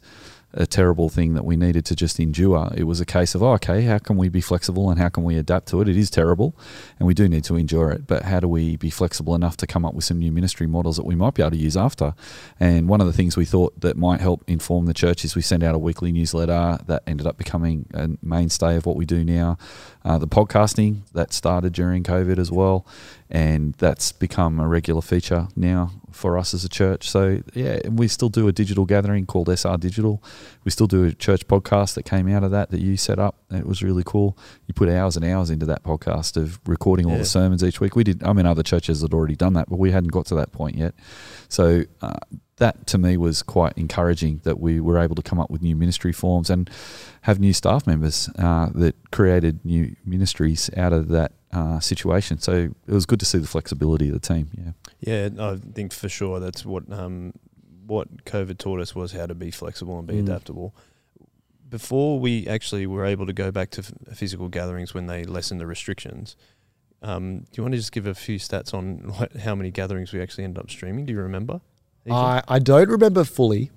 [0.53, 2.71] a terrible thing that we needed to just endure.
[2.75, 5.23] It was a case of, oh, okay, how can we be flexible and how can
[5.23, 5.88] we adapt to it?
[5.88, 6.55] It is terrible
[6.97, 9.67] and we do need to endure it, but how do we be flexible enough to
[9.67, 12.15] come up with some new ministry models that we might be able to use after?
[12.59, 15.41] And one of the things we thought that might help inform the church is we
[15.41, 19.23] send out a weekly newsletter that ended up becoming a mainstay of what we do
[19.23, 19.57] now.
[20.03, 22.85] Uh, the podcasting that started during COVID as well,
[23.31, 27.07] and that's become a regular feature now for us as a church.
[27.09, 30.23] So yeah, and we still do a digital gathering called SR Digital.
[30.63, 33.35] We still do a church podcast that came out of that that you set up.
[33.51, 34.35] It was really cool.
[34.67, 37.19] You put hours and hours into that podcast of recording all Yeah.
[37.19, 37.95] the sermons each week.
[37.95, 38.23] We did.
[38.23, 40.75] I mean, other churches had already done that, but we hadn't got to that point
[40.75, 40.95] yet.
[41.49, 42.17] So uh,
[42.59, 45.75] that to me was quite encouraging that we were able to come up with new
[45.75, 46.69] ministry forms and
[47.21, 52.37] have new staff members uh, that created new ministries out of that uh, situation.
[52.39, 54.49] So it was good to see the flexibility of the team.
[54.55, 54.71] Yeah.
[55.01, 57.33] Yeah, I think for sure that's what um,
[57.87, 60.23] what COVID taught us was how to be flexible and be Mm.
[60.27, 60.75] adaptable.
[61.67, 65.59] Before we actually were able to go back to f- physical gatherings when they lessened
[65.59, 66.35] the restrictions,
[67.01, 70.11] um, do you want to just give a few stats on what, how many gatherings
[70.11, 71.05] we actually ended up streaming?
[71.05, 71.61] Do you remember?
[72.11, 73.71] I, I don't remember fully,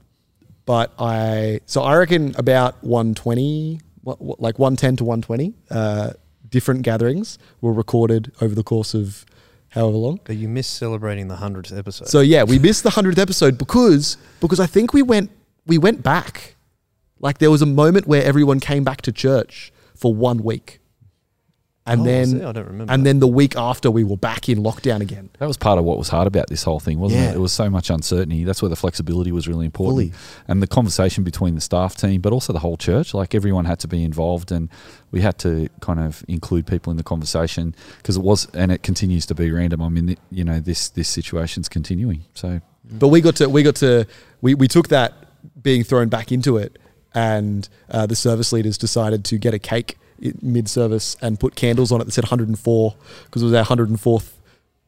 [0.64, 6.12] but I so I reckon about 120, what, what, like 110 to 120 uh,
[6.48, 9.24] different gatherings were recorded over the course of
[9.70, 10.20] however long.
[10.24, 12.08] But you missed celebrating the hundredth episode.
[12.08, 15.30] So yeah, we missed the hundredth episode because because I think we went
[15.66, 16.56] we went back.
[17.18, 20.80] Like there was a moment where everyone came back to church for one week,
[21.84, 22.92] and Oh, then see, I don't remember.
[22.92, 25.30] and then the week after we were back in lockdown again.
[25.40, 27.30] That was part of what was hard about this whole thing, wasn't Yeah.
[27.30, 27.34] it?
[27.34, 28.44] It was so much uncertainty.
[28.44, 30.12] That's where the flexibility was really important.
[30.12, 30.12] Fully.
[30.46, 33.14] And the conversation between the staff team, but also the whole church.
[33.14, 34.68] Like everyone had to be involved and
[35.10, 38.82] we had to kind of include people in the conversation because it was, and it
[38.84, 39.82] continues to be random.
[39.82, 42.24] I mean, you know, this, this situation's continuing.
[42.34, 44.06] So But we got to we got to
[44.40, 45.14] we, we took that
[45.60, 46.78] being thrown back into it,
[47.12, 49.98] and uh, the service leaders decided to get a cake
[50.40, 54.32] mid service and put candles on it that said 104 because it was our 104th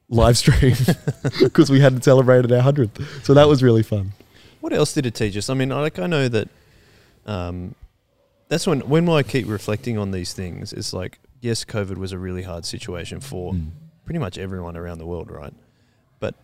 [0.09, 0.75] live stream
[1.41, 3.25] because we hadn't celebrated our 100th.
[3.25, 4.13] So that was really fun.
[4.61, 5.51] What else did it teach us?
[5.51, 6.49] I mean, like I know that
[7.27, 7.75] um,
[8.49, 10.73] that's when when I keep reflecting on these things.
[10.73, 13.71] It's like yes, COVID was a really hard situation for mm.
[14.05, 15.53] pretty much everyone around the world, right?
[16.19, 16.35] But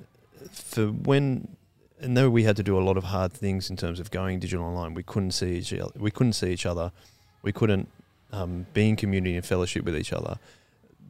[0.53, 1.57] for when
[2.01, 4.41] and though we had to do a lot of hard things in terms of going
[4.41, 5.93] digital online, we couldn't see each other.
[5.99, 6.93] We couldn't see each other.
[7.43, 7.89] We couldn't
[8.33, 10.39] um, be in community and fellowship with each other.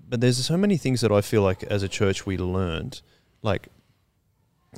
[0.09, 3.01] But there's so many things that I feel like as a church we learned.
[3.43, 3.69] Like,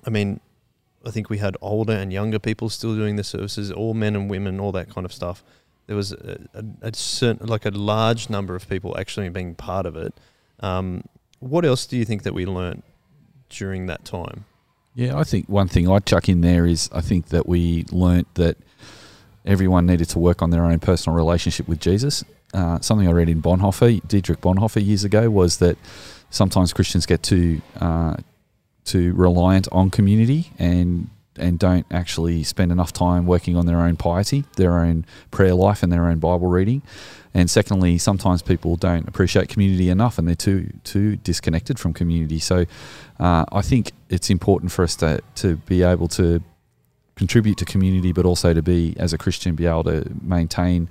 [0.06, 0.40] I mean,
[1.04, 4.30] I think we had older and younger people still doing the services, all men and
[4.30, 5.42] women, all that kind of stuff.
[5.86, 9.86] There was a, a, a certain, like a large number of people actually being part
[9.86, 10.14] of it.
[10.60, 11.04] Um,
[11.40, 12.82] what else do you think that we learned
[13.48, 14.44] during that time?
[14.94, 18.34] Yeah, I think one thing I'd chuck in there is I think that we learnt
[18.34, 18.58] that
[19.44, 22.24] everyone needed to work on their own personal relationship with Jesus.
[22.54, 25.78] Uh, something I read in Bonhoeffer, Dietrich Bonhoeffer, years ago, was that
[26.30, 28.16] sometimes Christians get too uh,
[28.84, 33.96] too reliant on community and and don't actually spend enough time working on their own
[33.96, 36.82] piety, their own prayer life, and their own Bible reading.
[37.32, 42.38] And secondly, sometimes people don't appreciate community enough, and they're too too disconnected from community.
[42.38, 42.66] So,
[43.18, 46.42] uh, I think it's important for us to to be able to
[47.22, 49.98] contribute to community, but also to be as a Christian be able to
[50.36, 50.88] maintain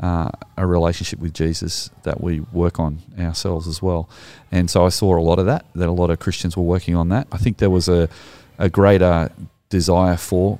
[0.00, 0.30] uh,
[0.62, 4.02] a relationship with Jesus that we work on ourselves as well.
[4.50, 5.64] And so I saw a lot of that.
[5.74, 7.26] That a lot of Christians were working on that.
[7.32, 8.08] I think there was a
[8.58, 9.30] a greater
[9.70, 10.58] desire for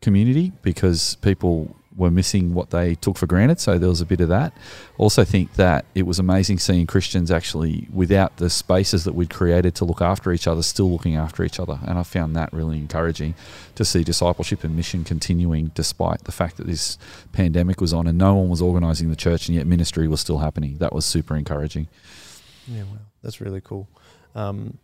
[0.00, 3.60] community because people were missing what they took for granted.
[3.60, 4.52] So there was a bit of that.
[4.98, 9.74] Also, think that it was amazing seeing Christians actually, without the spaces that we'd created
[9.76, 11.78] to look after each other, still looking after each other.
[11.86, 13.34] And I found that really encouraging
[13.74, 16.98] to see discipleship and mission continuing despite the fact that this
[17.32, 20.38] pandemic was on and no one was organising the church, and yet ministry was still
[20.38, 20.78] happening.
[20.78, 21.88] That was super encouraging.
[22.66, 23.88] Yeah, wow, that's really cool.
[24.34, 24.78] Um,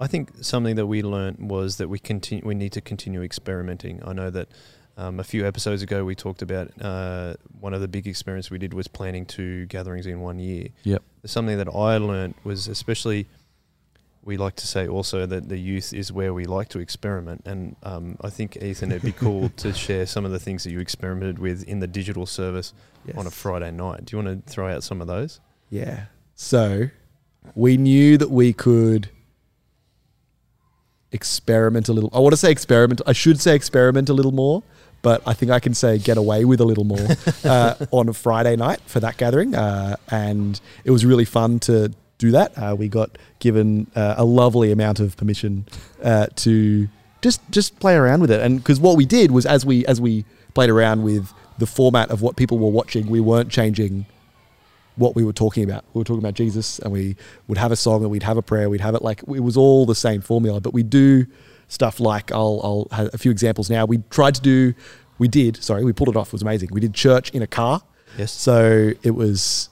[0.00, 2.44] I think something that we learned was that we continue.
[2.44, 4.00] We need to continue experimenting.
[4.04, 4.48] I know that
[4.96, 8.58] um, a few episodes ago we talked about uh, one of the big experiments we
[8.58, 10.68] did was planning two gatherings in one year.
[10.84, 11.02] Yep.
[11.24, 13.26] Something that I learned was especially.
[14.22, 17.74] We like to say also that the youth is where we like to experiment, and
[17.82, 20.78] um, I think Ethan, it'd be cool to share some of the things that you
[20.78, 22.74] experimented with in the digital service
[23.16, 24.04] on a Friday night.
[24.04, 25.40] Do you want to throw out some of those?
[25.70, 26.04] Yeah.
[26.34, 26.90] So
[27.54, 29.08] we knew that we could
[31.12, 32.10] experiment a little.
[32.12, 33.00] I want to say experiment.
[33.06, 34.62] I should say experiment a little more,
[35.02, 37.06] but I think I can say get away with a little more
[37.44, 39.54] uh, on a Friday night for that gathering.
[39.54, 42.52] Uh, and it was really fun to do that.
[42.56, 45.66] Uh, we got given uh, a lovely amount of permission
[46.02, 46.88] uh, to
[47.22, 48.40] just just play around with it.
[48.40, 52.10] And because what we did was as we as we played around with the format
[52.10, 54.06] of what people were watching, we weren't changing
[54.96, 55.84] what we were talking about.
[55.94, 57.16] We were talking about Jesus, and we
[57.48, 59.56] would have a song, and we'd have a prayer, we'd have it like it was
[59.56, 60.60] all the same formula.
[60.60, 61.26] But we do
[61.70, 63.86] stuff like I'll I'll have a few examples now.
[63.86, 64.74] We tried to do,
[65.18, 65.62] we did.
[65.64, 66.28] Sorry, we pulled it off.
[66.28, 66.68] It was amazing.
[66.72, 67.80] We did church in a car,
[68.18, 68.32] Yes.
[68.32, 69.68] so it was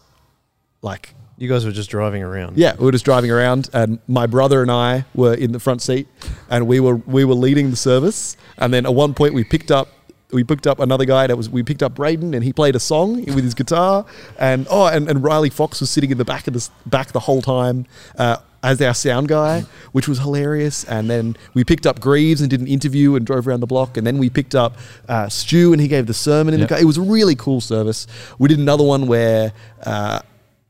[0.83, 2.57] like You guys were just driving around.
[2.57, 5.83] yeah, we were just driving around, and my brother and I were in the front
[5.83, 6.09] seat,
[6.51, 8.37] and we were we were leading the service.
[8.59, 9.89] And then at one point, we picked up
[10.31, 12.81] we picked up another guy that was we picked up Braden, and he played a
[12.81, 14.05] song with his guitar.
[14.39, 17.13] And oh, and, and Riley Fox was sitting in the back of the s- back
[17.13, 17.87] the whole time.
[18.17, 20.85] Uh, as our sound guy, which was hilarious.
[20.85, 23.97] And then we picked up Greaves and did an interview and drove around the block.
[23.97, 24.77] And then we picked up
[25.09, 26.69] uh, Stu and he gave the sermon in Yep.
[26.69, 26.83] the car.
[26.83, 28.07] It was a really cool service.
[28.39, 29.53] We did another one where,
[29.85, 30.21] uh,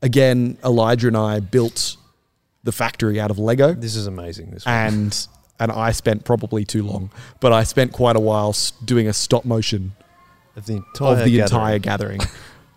[0.01, 1.97] again, Elijah and I built
[2.63, 4.51] the factory out of Lego This is amazing.
[4.51, 4.73] This one.
[4.75, 5.27] and
[5.61, 7.09] and I spent probably too long,
[7.41, 9.91] but I spent quite a while doing a stop motion
[10.55, 11.41] of the entire, of the gathering.
[11.41, 12.19] entire gathering,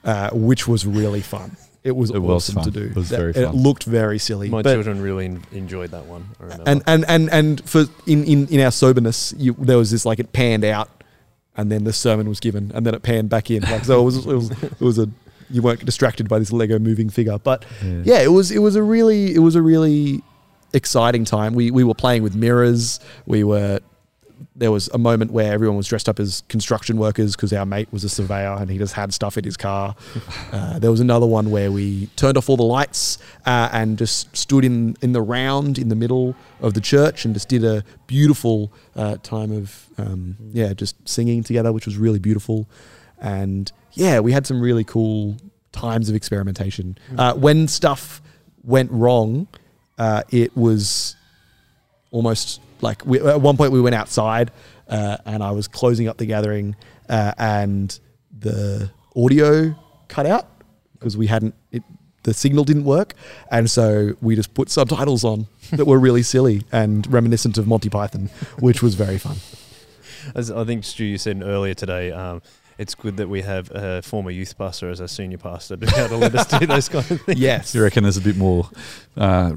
[0.05, 1.57] uh, which was really fun.
[1.85, 2.65] It was It was awesome fun.
[2.65, 2.85] to do.
[2.87, 4.49] It was That- very It looked very silly.
[4.49, 6.27] My but- children really en- enjoyed that one.
[6.41, 10.07] I and and and and for in in, in our soberness, you, there was this
[10.07, 10.89] like it panned out,
[11.57, 13.63] and then the sermon was given, and then it panned back in.
[13.63, 15.09] Like so, it was it was it was a
[15.51, 17.65] you weren't distracted by this Lego moving figure, but
[18.05, 20.23] yeah, it was it was a really it was a really
[20.73, 21.53] exciting time.
[21.55, 23.01] We we were playing with mirrors.
[23.27, 23.81] We were
[24.55, 27.89] there was a moment where everyone was dressed up as construction workers because our mate
[27.93, 29.95] was a surveyor and he just had stuff in his car.
[30.53, 34.35] Uh, there was another one where we turned off all the lights uh, and just
[34.37, 37.83] stood in in the round in the middle of the church and just did a
[38.07, 42.69] beautiful uh, time of um, yeah just singing together, which was really beautiful.
[43.19, 45.37] And yeah, we had some really cool
[45.73, 46.99] times of experimentation.
[47.17, 48.21] Uh, when stuff
[48.63, 49.49] went wrong,
[49.99, 51.17] uh, it was
[52.11, 54.51] almost like we, at one point we went outside
[54.89, 56.77] uh, and I was closing up the gathering
[57.09, 57.99] uh, and
[58.37, 59.75] the audio
[60.09, 60.49] cut out
[60.99, 61.83] because we hadn't it,
[62.25, 63.15] the signal didn't work
[63.51, 67.89] and so we just put subtitles on that were really silly and reminiscent of Monty
[67.89, 69.37] Python which was very fun.
[70.35, 72.43] As I think Stu, you said earlier today, um,
[72.79, 75.93] it's good that we have a former youth pastor as our senior pastor to be
[75.97, 77.39] able to let us do those kind of things.
[77.39, 77.75] Yes.
[77.75, 78.69] You reckon there's a bit more,
[79.17, 79.53] uh,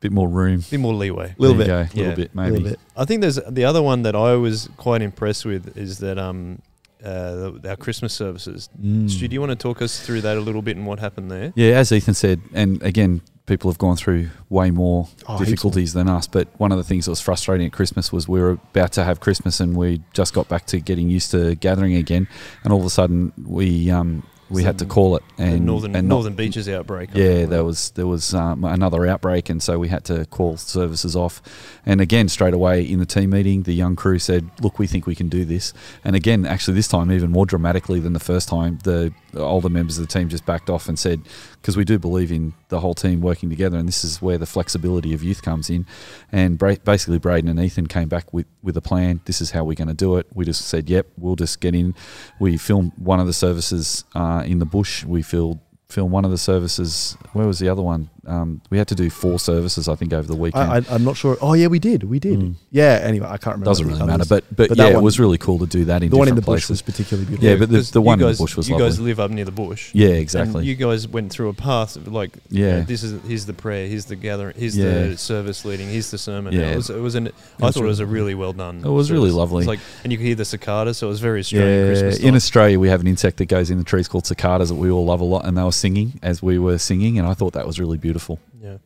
[0.00, 0.60] bit more room?
[0.66, 1.34] a bit more leeway.
[1.38, 1.94] A little There bit.
[1.96, 2.14] you go, little Yeah.
[2.14, 2.70] bit, A little maybe.
[2.70, 2.80] bit.
[2.96, 6.60] I think there's the other one that I was quite impressed with is that um,
[7.04, 8.68] uh, our Christmas services.
[8.82, 9.08] Mm.
[9.10, 11.30] Stu, do you want to talk us through that a little bit and what happened
[11.30, 11.52] there?
[11.54, 16.08] Yeah, as Ethan said, and again, people have gone through way more Oh, difficulties than
[16.08, 16.26] us.
[16.26, 19.04] But one of the things that was frustrating at Christmas was we were about to
[19.04, 22.28] have Christmas and we just got back to getting used to gathering again,
[22.64, 26.08] and all of a sudden we um, we had to call it and northern and
[26.08, 27.10] not- northern beaches outbreak.
[27.12, 31.14] Yeah, there was there was um, another outbreak, and so we had to call services
[31.14, 31.42] off.
[31.84, 35.06] And again, straight away in the team meeting, the young crew said, "Look, we think
[35.06, 35.72] we can do this."
[36.04, 39.98] And again, actually, this time even more dramatically than the first time, the older members
[39.98, 41.20] of the team just backed off and said,
[41.60, 44.46] "Because we do believe in the whole team working together, and this is where the
[44.46, 45.86] flexibility of youth comes in."
[46.32, 49.20] And basically, Braden and Ethan came back with with a plan.
[49.24, 50.26] This is how we're going to do it.
[50.34, 51.94] We just said, "Yep, we'll just get in."
[52.38, 55.04] We filmed one of the services uh, in the bush.
[55.04, 57.16] We filled film one of the services.
[57.32, 58.10] Where was the other one?
[58.28, 60.70] Um, we had to do four services, I think, over the weekend.
[60.70, 61.36] I, I, I'm not sure.
[61.40, 62.04] Oh yeah, we did.
[62.04, 62.38] We did.
[62.40, 62.54] Mm.
[62.70, 63.00] Yeah.
[63.02, 63.64] Anyway, I can't remember.
[63.66, 66.02] Doesn't really matter, but but, But that yeah, it was really cool to do that
[66.02, 67.48] in the one in the different bush was particularly beautiful.
[67.48, 68.84] Yeah, but the- the you one in the bush was lovely.
[68.84, 69.90] You guys live up near the bush.
[69.94, 70.64] Yeah, And exactly.
[70.66, 72.78] you guys went through a path of like, Yeah.
[72.78, 75.08] uh, this is here's the prayer, here's the gathering, here's Yeah.
[75.08, 76.52] the service leading, here's the sermon.
[76.52, 76.72] Yeah.
[76.72, 77.28] it was, it was an.
[77.28, 78.78] I was thought it was a really- really well done.
[78.84, 79.58] It was really lovely.
[79.64, 81.86] It was like, and you could hear the cicadas, so it was very Australian yeah,
[81.86, 82.18] Christmas.
[82.18, 82.34] in.
[82.34, 85.04] Australia we have an insect that goes in the trees called cicadas that we all
[85.04, 87.66] love a lot, and they were singing as we were singing, and I thought that
[87.66, 88.17] was really beautiful.
[88.60, 88.78] Yeah.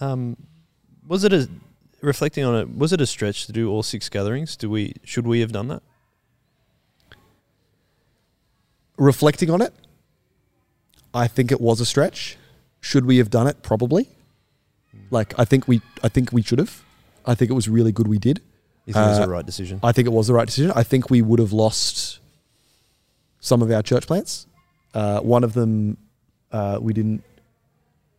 [0.00, 0.36] Um,
[1.06, 1.48] was it a
[2.00, 2.76] reflecting on it?
[2.76, 4.56] Was it a stretch to do all six gatherings?
[4.56, 5.82] Do we should we have done that?
[8.98, 9.72] reflecting on it,
[11.14, 12.36] I think it was a stretch.
[12.80, 13.62] Should we have done it?
[13.62, 14.08] Probably.
[15.10, 16.82] Like I think we, I think we should have.
[17.26, 18.40] I think it was really good we did.
[18.86, 19.80] You think it was Uh, the right decision?
[19.82, 20.72] I think it was the right decision.
[20.74, 22.18] I think we would have lost
[23.40, 24.46] some of our church plants.
[24.94, 25.96] Uh, one of them
[26.50, 27.22] uh, we didn't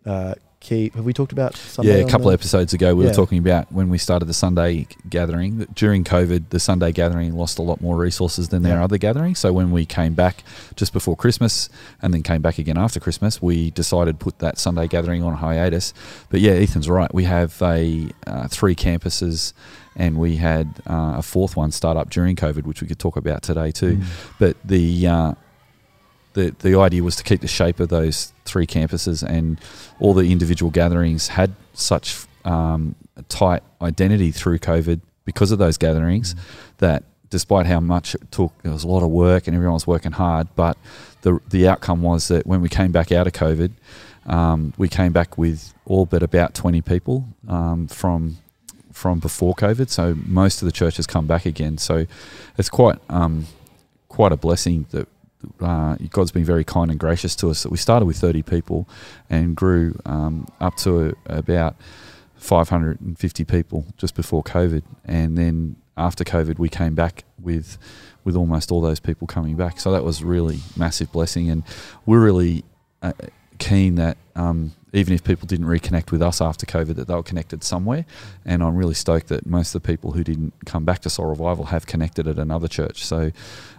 [0.05, 0.95] uh, keep.
[0.95, 1.55] Have we talked about?
[1.57, 3.09] Sunday yeah, a couple of episodes ago we Yeah.
[3.09, 5.57] were talking about when we started the Sunday gathering.
[5.57, 8.83] that During COVID, the Sunday gathering lost a lot more resources than their Yeah.
[8.85, 9.39] other gatherings.
[9.39, 10.43] So when we came back
[10.77, 11.67] just before Christmas
[12.01, 15.35] and then came back again after Christmas, we decided to put that Sunday gathering on
[15.35, 15.93] hiatus.
[16.29, 17.13] But yeah, Ethan's right.
[17.13, 19.53] We have a uh, three campuses.
[19.95, 23.15] And we had uh, a fourth one start up during COVID, which we could talk
[23.15, 23.97] about today too.
[23.97, 24.03] Mm.
[24.39, 25.33] But the uh,
[26.33, 29.59] the the idea was to keep the shape of those three campuses, and
[29.99, 32.95] all the individual gatherings had such um,
[33.29, 36.35] tight identity through COVID because of those gatherings
[36.77, 39.87] that despite how much it took, there was a lot of work and everyone was
[39.87, 40.47] working hard.
[40.55, 40.77] But
[41.21, 43.71] the the outcome was that when we came back out of COVID,
[44.25, 48.37] um, we came back with all but about twenty people um, from
[48.91, 49.89] from before COVID.
[49.89, 51.77] So most of the churches come back again.
[51.77, 52.05] So
[52.57, 53.47] it's quite um,
[54.09, 55.07] quite a blessing that
[55.61, 57.63] uh, God's been very kind and gracious to us.
[57.63, 58.87] That we started with 30 people
[59.29, 61.75] and grew um, up to about
[62.35, 67.77] 550 people just before COVID, and then after COVID, we came back with
[68.23, 69.79] with almost all those people coming back.
[69.79, 71.63] So that was really massive blessing, and
[72.05, 72.63] we're really
[73.01, 73.13] uh,
[73.63, 77.23] keen that um, even if people didn't reconnect with us after COVID, that they were
[77.23, 78.05] connected somewhere.
[78.45, 81.27] And I'm really stoked that most of the people who didn't come back to Soul
[81.27, 83.05] Revival have connected at another church.
[83.05, 83.31] So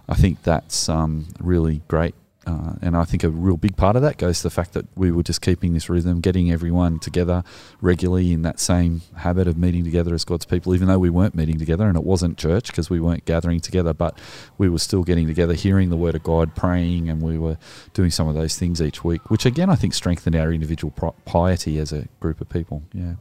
[0.09, 2.15] I think that's um, really great
[2.45, 4.85] uh, and I think a real big part of that goes to the fact that
[4.95, 7.43] we were just keeping this rhythm, getting everyone together
[7.81, 11.33] regularly in that same habit of meeting together as God's people, even though we weren't
[11.33, 14.19] meeting together and it wasn't church because we weren't gathering together, but
[14.57, 17.57] we were still getting together, hearing the word of God, praying, and we were
[17.93, 20.91] doing some of those things each week, which again I think strengthened our individual
[21.25, 22.83] piety as a group of people.
[22.93, 23.15] Yeah.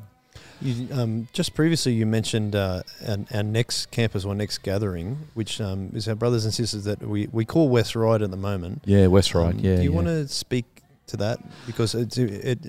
[0.60, 5.60] You, um, just previously, you mentioned uh, our, our, next campus or next gathering, which
[5.60, 8.82] um, is our brothers and sisters that we, we call West Ryde at the moment.
[8.86, 9.54] Yeah, West Ryde.
[9.54, 9.76] Um, yeah.
[9.76, 9.96] Do you yeah.
[9.96, 10.64] want to speak
[11.08, 12.62] to that because it, it,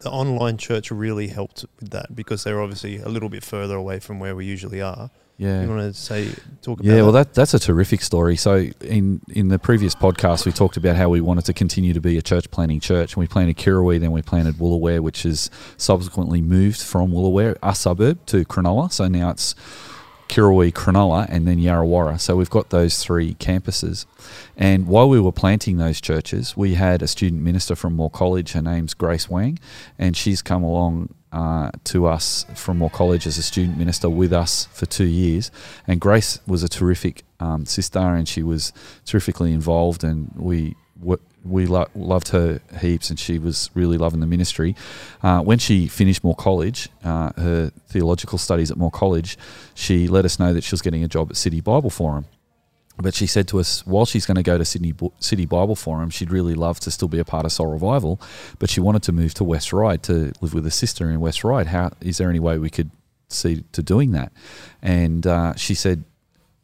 [0.00, 3.98] the online church really helped with that because they're obviously a little bit further away
[3.98, 5.10] from where we usually are.
[5.36, 5.62] Yeah.
[5.62, 6.28] You want to say
[6.62, 7.28] talk about Yeah, well that?
[7.28, 8.36] that that's a terrific story.
[8.36, 12.00] So in in the previous podcast we talked about how we wanted to continue to
[12.00, 15.50] be a church planting church and we planted Kirrawee, then we planted Woolooware, which has
[15.76, 18.92] subsequently moved from Woolooware, a suburb, to Cronulla.
[18.92, 19.56] So now it's
[20.28, 22.20] Kirrawee, Cronulla, and then Yarrawarrah.
[22.20, 24.06] So we've got those three campuses.
[24.56, 28.52] And while we were planting those churches, we had a student minister from Moore College.
[28.52, 29.58] Her name's Grace Wang,
[29.98, 34.32] and she's come along uh, to us from Moore College as a student minister with
[34.32, 35.50] us for two years.
[35.86, 38.72] And Grace was a terrific um, sister, and she was
[39.04, 40.76] terrifically involved, and we
[41.44, 44.74] we lo- loved her heaps, and she was really loving the ministry.
[45.22, 49.36] Uh, when she finished Moore College, uh, her theological studies at Moore College,
[49.74, 52.24] she let us know that she was getting a job at City Bible Forum.
[52.96, 56.10] But she said to us, while she's going to go to Sydney City Bible Forum,
[56.10, 58.20] she'd really love to still be a part of Soul Revival,
[58.58, 61.42] but she wanted to move to West Ryde to live with a sister in West
[61.42, 61.68] Ryde.
[61.68, 62.90] How is there any way we could
[63.28, 64.32] see to doing that?
[64.80, 66.04] And uh, she said,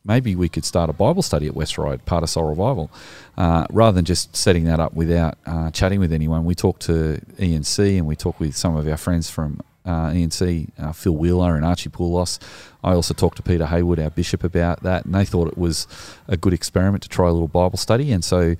[0.05, 2.91] maybe we could start a Bible study at West Ryde, part of Soul Revival.
[3.37, 7.20] Uh, rather than just setting that up without uh, chatting with anyone, we talked to
[7.39, 11.57] ENC and we talked with some of our friends from uh, ENC, uh, Phil Wheeler
[11.57, 12.39] and Archie Poulos.
[12.83, 15.87] I also talked to Peter Hayward, our bishop, about that, and they thought it was
[16.28, 18.12] a good experiment to try a little Bible study.
[18.12, 18.57] And so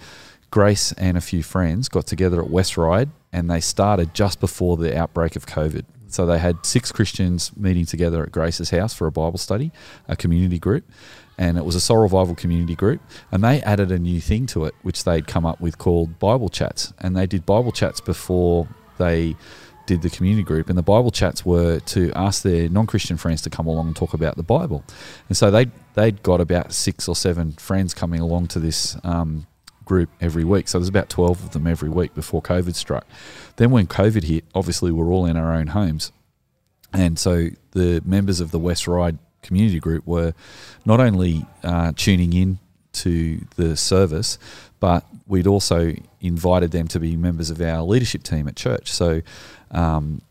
[0.50, 4.76] Grace and a few friends got together at West Ryde, and they started just before
[4.76, 5.84] the outbreak of COVID.
[6.08, 9.70] So they had six Christians meeting together at Grace's house for a Bible study,
[10.08, 10.84] a community group,
[11.38, 13.00] and it was a Soul Revival community group.
[13.30, 16.48] And they added a new thing to it, which they'd come up with called Bible
[16.48, 16.92] chats.
[16.98, 18.68] And they did Bible chats before
[18.98, 19.36] they
[19.91, 23.51] did the community group, and the Bible chats were to ask their non-Christian friends to
[23.51, 24.84] come along and talk about the Bible.
[25.28, 29.47] And so they they'd got about six or seven friends coming along to this um,
[29.84, 30.68] group every week.
[30.68, 33.05] So there's about twelve of them every week before COVID struck.
[33.57, 36.12] Then when COVID hit, obviously we're all in our own homes,
[36.93, 40.34] and so the members of the West Ryde community group were
[40.84, 42.59] not only uh, tuning in
[42.93, 44.38] to the service,
[44.78, 48.91] but we'd also invited them to be members of our leadership team at church.
[48.91, 49.22] So
[49.70, 50.22] um,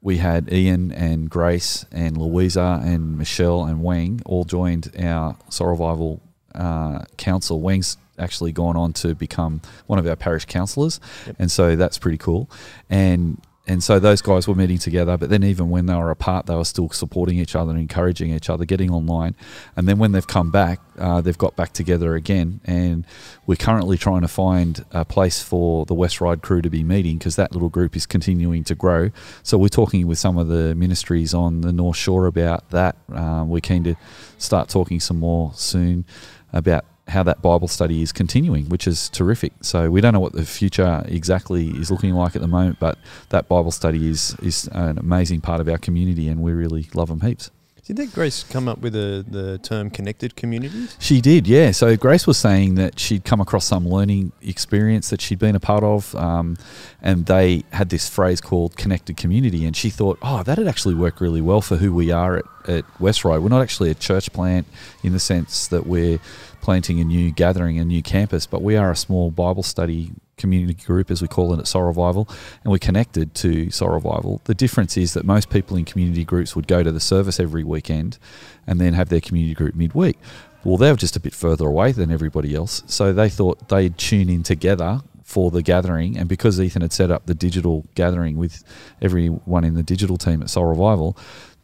[0.00, 5.68] we had Ian and Grace and Louisa and Michelle and Wang all joined our Soul
[5.68, 6.20] Revival
[6.54, 7.60] uh, council.
[7.60, 11.36] Wang's actually gone on to become one of our parish councillors, yep.
[11.38, 12.48] and so that's pretty cool.
[12.88, 16.46] And and so those guys were meeting together, but then even when they were apart,
[16.46, 19.34] they were still supporting each other encouraging each other, getting online.
[19.76, 22.60] And then when they've come back, uh, they've got back together again.
[22.64, 23.06] And
[23.46, 27.18] we're currently trying to find a place for the West Ryde crew to be meeting
[27.18, 29.10] because that little group is continuing to grow.
[29.42, 32.96] So we're talking with some of the ministries on the North Shore about that.
[33.12, 33.94] Um, we're keen to
[34.38, 36.04] start talking some more soon
[36.52, 39.52] about how that Bible study is continuing, which is terrific.
[39.62, 42.98] So we don't know what the future exactly is looking like at the moment, but
[43.30, 47.08] that Bible study is is an amazing part of our community, and we really love
[47.08, 47.50] them heaps.
[47.88, 50.94] Did that Grace come up with a, the term connected communities?
[50.98, 51.70] She did, yeah.
[51.70, 55.60] So Grace was saying that she'd come across some learning experience that she'd been a
[55.60, 56.58] part of, um,
[57.00, 61.18] and they had this phrase called connected community, and she thought, oh, that'd actually work
[61.18, 63.40] really well for who we are at, at West Ryde.
[63.40, 64.66] We're not actually a church plant
[65.02, 66.18] in the sense that we're
[66.60, 70.74] planting a new gathering, a new campus, but we are a small Bible study community
[70.74, 72.28] group, as we call it at Soul Revival,
[72.62, 74.40] and we're connected to Soul Revival.
[74.44, 77.64] The difference is that most people in community groups would go to the service every
[77.64, 78.18] weekend
[78.66, 80.18] and then have their community group midweek.
[80.64, 83.98] Well, they were just a bit further away than everybody else, so they thought they'd
[83.98, 86.16] tune in together for the gathering.
[86.16, 88.64] And because Ethan had set up the digital gathering with
[89.02, 91.16] everyone in the digital team at Soul Revival,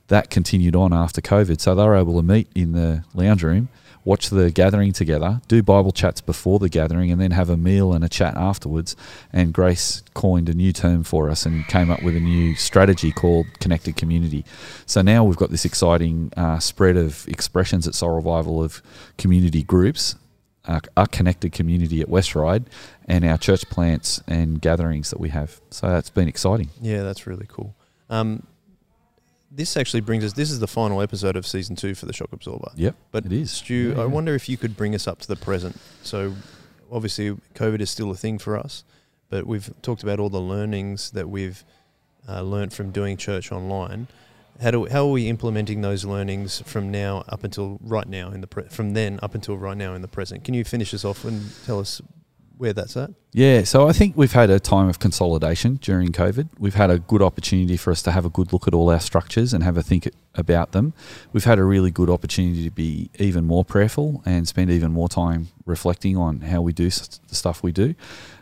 [0.08, 1.60] that continued on after COVID.
[1.60, 3.68] So they were able to meet in the lounge room
[4.04, 7.92] watch the gathering together, do Bible chats before the gathering, and then have a meal
[7.92, 8.96] and a chat afterwards.
[9.32, 13.12] And Grace coined a new term for us and came up with a new strategy
[13.12, 14.44] called Connected Community.
[14.86, 18.82] So now we've got this exciting uh, spread of expressions at Soul Revival of
[19.16, 20.16] community groups
[20.66, 22.64] a connected community at West Ryde
[23.06, 25.60] and our church plants and gatherings that we have.
[25.70, 26.70] So that's been exciting.
[26.80, 27.74] Yeah, that's really cool.
[28.08, 28.46] Um,
[29.54, 30.32] this actually brings us.
[30.32, 32.70] This is the final episode of season two for the Shock Absorber.
[32.74, 33.50] Yep, But it is.
[33.52, 34.04] Stu, Yeah, I yeah.
[34.06, 35.78] wonder if you could bring us up to the present.
[36.02, 36.34] So,
[36.90, 38.84] obviously, COVID is still a thing for us,
[39.30, 41.64] but we've talked about all the learnings that we've
[42.28, 44.08] uh, learnt from doing church online.
[44.62, 48.40] How do how are we implementing those learnings from now up until right now in
[48.40, 50.44] the pre- from then up until right now in the present?
[50.44, 52.00] Can you finish us off and tell us
[52.64, 53.10] where that's at?
[53.32, 56.48] Yeah, so I think we've had a time of consolidation during COVID.
[56.58, 59.00] We've had a good opportunity for us to have a good look at all our
[59.00, 60.94] structures and have a think about them.
[61.32, 65.10] We've had a really good opportunity to be even more prayerful and spend even more
[65.10, 67.94] time reflecting on how we do the stuff we do.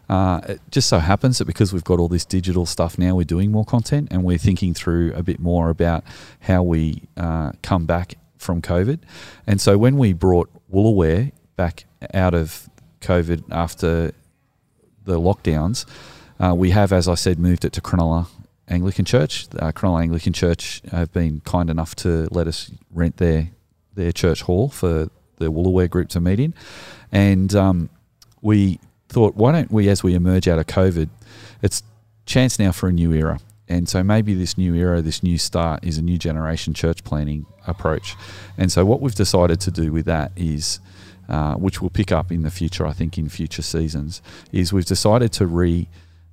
[0.09, 3.25] Uh, it just so happens that because we've got all this digital stuff now, we're
[3.25, 6.05] doing more content and we're thinking through a bit more about
[6.41, 9.01] how we uh, come back from COVID.
[9.49, 12.69] And so when we brought Woolooware back out of
[13.03, 14.13] COVID after
[15.05, 15.85] the lockdowns,
[16.41, 18.29] uh, we have, as I said, moved it to Cronulla
[18.69, 19.47] Anglican Church.
[19.59, 23.51] Uh, Cronulla Anglican Church have been kind enough to let us rent their
[23.95, 26.55] their church hall for the Woolooware group to meet in,
[27.11, 27.91] and um,
[28.41, 28.79] we
[29.09, 31.11] thought, why don't we, as we emerge out of COVID,
[31.61, 31.83] it's
[32.25, 33.39] chance now for a new era.
[33.73, 37.47] And so maybe this new era, this new start, is a new generation church planning
[37.67, 38.17] approach.
[38.59, 40.79] And so what we've decided to do with that is,
[41.27, 44.21] uh, which we'll pick up in the future, I think, in future seasons,
[44.53, 45.89] is we've decided to re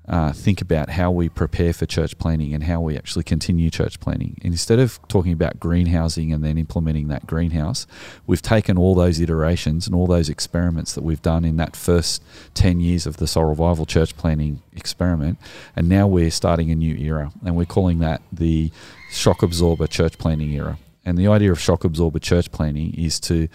[0.10, 4.00] uh, think about how we prepare for church planning and how we actually continue church
[4.00, 4.38] planning.
[4.42, 7.86] Instead of talking about greenhousing and then implementing that greenhouse,
[8.26, 12.24] we've taken all those iterations and all those experiments that we've done in that first
[12.56, 15.38] 10 years of the Soul Revival church planning experiment,
[15.76, 17.32] and now we're starting a new era.
[17.46, 18.72] And we're calling that the
[19.12, 20.80] shock absorber church planning era.
[21.06, 23.48] And the idea of shock absorber church planning is to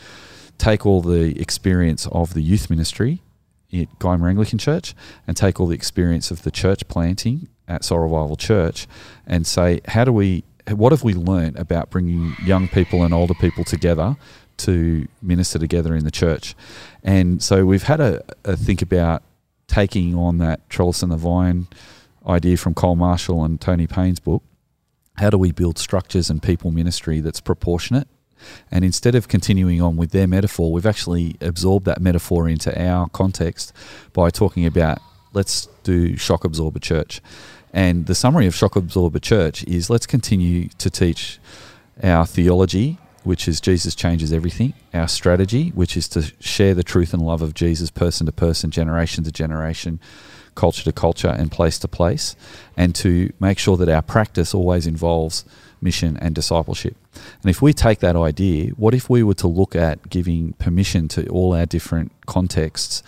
[0.56, 3.22] take all the experience of the youth ministry
[3.82, 4.94] at Gymea Anglican Church
[5.26, 8.86] and take all the experience of the church planting at Revival Church
[9.26, 13.34] and say, how do we, what have we learned about bringing young people and older
[13.34, 14.16] people together
[14.56, 16.54] to minister together in the church?
[17.02, 19.22] And so we've had a, a think about
[19.66, 21.66] taking on that trellis and the vine
[22.26, 24.42] idea from Col Marshall and Tony Payne's book.
[25.16, 28.08] How do we build structures and people ministry that's proportionate
[28.70, 33.08] and instead of continuing on with their metaphor, we've actually absorbed that metaphor into our
[33.08, 33.72] context
[34.12, 34.98] by talking about
[35.32, 37.20] let's do shock absorber church.
[37.72, 41.40] And the summary of shock absorber church is let's continue to teach
[42.02, 47.12] our theology, which is Jesus changes everything, our strategy, which is to share the truth
[47.12, 49.98] and love of Jesus person to person, generation to generation,
[50.54, 52.36] culture to culture, and place to place,
[52.76, 55.44] and to make sure that our practice always involves
[55.84, 56.96] mission and discipleship.
[57.42, 61.06] And if we take that idea, what if we were to look at giving permission
[61.08, 63.02] to all our different contexts,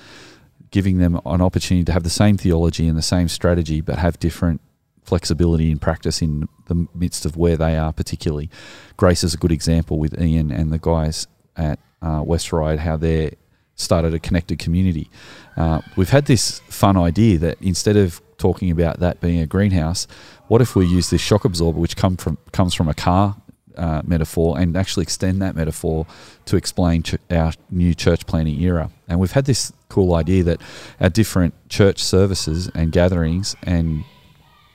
[0.70, 4.20] giving them an opportunity to have the same theology and the same strategy, but have
[4.20, 4.60] different
[5.02, 8.50] flexibility in practice in the midst of where they are, particularly?
[8.96, 12.96] Grace is a good example with Ian and the guys at uh, West Ryde, how
[12.96, 13.30] they're
[13.76, 15.10] started a connected community.
[15.56, 20.06] Uh, we've had this fun idea that instead of talking about that being a greenhouse,
[20.48, 23.36] what if we use this shock absorber, which come from comes from a car
[23.76, 26.06] uh, metaphor, and actually extend that metaphor
[26.46, 28.90] to explain ch- our new church planning era?
[29.08, 30.60] And we've had this cool idea that
[31.00, 34.04] our different church services and gatherings and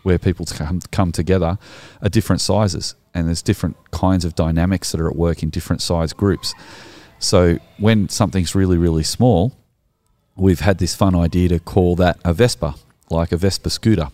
[0.04, 1.58] where people come, come together
[2.02, 5.82] are different sizes, and there's different kinds of dynamics that are at work in different
[5.82, 6.54] size groups.
[7.20, 9.54] So when something's really, really small,
[10.36, 12.76] we've had this fun idea to call that a Vespa,
[13.12, 14.08] like a Vespa scooter.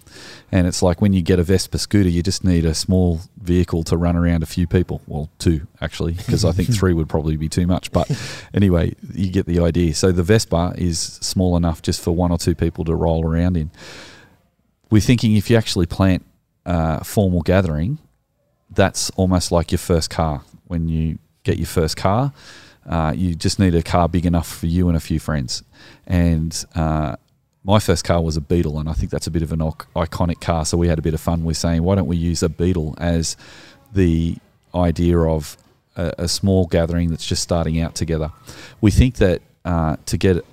[0.52, 3.84] And it's like when you get a Vespa scooter, you just need a small vehicle
[3.84, 5.02] to run around a few people.
[5.08, 7.92] Well, two, actually, because I think three would probably be too much.
[7.92, 8.10] But
[8.54, 9.94] anyway, you get the idea.
[9.94, 13.58] So the Vespa is small enough just for one or two people to roll around
[13.58, 13.72] in.
[14.90, 16.26] We're thinking if you actually plant
[16.66, 18.00] a formal gathering,
[18.70, 20.44] that's almost like your first car.
[20.66, 22.34] When you get your first car,
[22.88, 25.64] uh, you just need a car big enough for you and a few friends.
[26.06, 27.18] And uh,
[27.68, 29.86] my first car was a Beetle, and I think that's a bit of an ic-
[29.94, 30.66] iconic car.
[30.66, 32.96] So we had a bit of fun with saying, why don't we use a Beetle
[32.98, 33.36] as
[33.94, 34.38] the
[34.74, 35.58] idea of
[35.98, 38.32] a, a small gathering that's just starting out together?
[38.80, 40.46] We think that uh, to get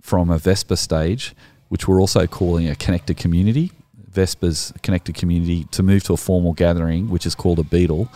[0.00, 1.34] from a Vespa stage,
[1.68, 3.70] which we're also calling a connected community,
[4.12, 8.08] Vespa's connected community, to move to a formal gathering, which is called a Beetle,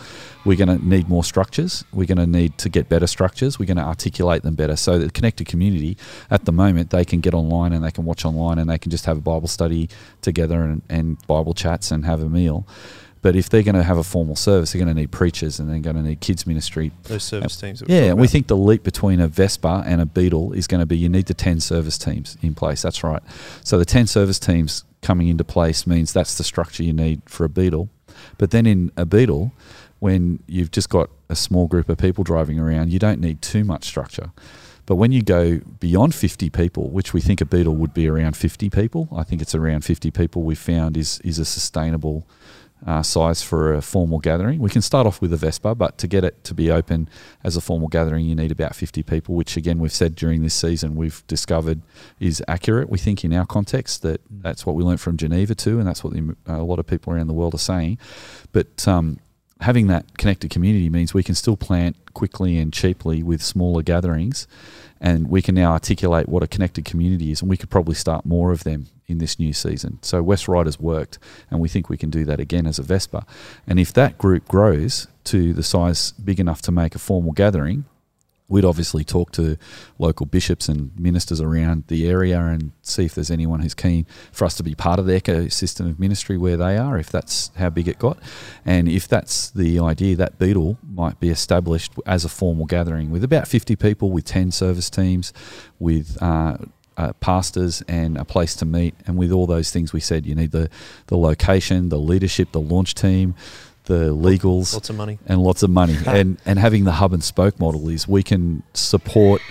[0.45, 1.83] we're going to need more structures.
[1.91, 3.59] We're going to need to get better structures.
[3.59, 4.77] We're going to articulate them better.
[4.77, 5.97] So the connected community,
[6.31, 8.89] at the moment, they can get online and they can watch online and they can
[8.89, 9.89] just have a Bible study
[10.21, 12.65] together and, and Bible chats and have a meal.
[13.21, 15.69] But if they're going to have a formal service, they're going to need preachers and
[15.69, 16.91] they're going to need kids ministry.
[17.03, 17.79] Those service teams.
[17.79, 20.79] That Yeah, and we think the leap between a Vespa and a Beetle is going
[20.79, 22.81] to be you need the 10 service teams in place.
[22.81, 23.21] That's right.
[23.63, 27.43] So the 10 service teams coming into place means that's the structure you need for
[27.45, 27.89] a Beetle.
[28.37, 29.51] But then in a Beetle,
[29.99, 33.63] when you've just got a small group of people driving around, you don't need too
[33.63, 34.31] much structure.
[34.85, 38.37] But when you go beyond 50 people, which we think a Beetle would be around
[38.37, 42.25] 50 people, I think it's around 50 people we found is, is a sustainable
[42.85, 44.59] uh, size for a formal gathering.
[44.59, 47.09] We can start off with a Vespa, but to get it to be open
[47.43, 50.53] as a formal gathering, you need about 50 people, which again, we've said during this
[50.53, 51.81] season, we've discovered
[52.19, 52.89] is accurate.
[52.89, 56.03] We think in our context that that's what we learned from Geneva too, and that's
[56.03, 57.97] what the, a lot of people around the world are saying.
[58.51, 59.19] But um,
[59.61, 64.47] having that connected community means we can still plant quickly and cheaply with smaller gatherings
[64.99, 68.25] and we can now articulate what a connected community is and we could probably start
[68.25, 71.17] more of them in this new season so west riders worked
[71.49, 73.25] and we think we can do that again as a vespa
[73.65, 77.85] and if that group grows to the size big enough to make a formal gathering
[78.49, 79.57] we'd obviously talk to
[79.99, 84.45] local bishops and ministers around the area and see if there's anyone who's keen for
[84.45, 87.69] us to be part of the ecosystem of ministry where they are, if that's how
[87.69, 88.17] big it got.
[88.65, 93.23] And if that's the idea, that Beetle might be established as a formal gathering with
[93.23, 95.33] about 50 people, with 10 service teams,
[95.79, 96.57] with uh,
[96.97, 98.95] uh, pastors and a place to meet.
[99.05, 100.69] And with all those things we said, you need the,
[101.07, 103.35] the location, the leadership, the launch team,
[103.85, 105.17] the legals lots of money.
[105.27, 105.95] and lots of money.
[106.05, 109.41] and and having the hub and spoke model is we can support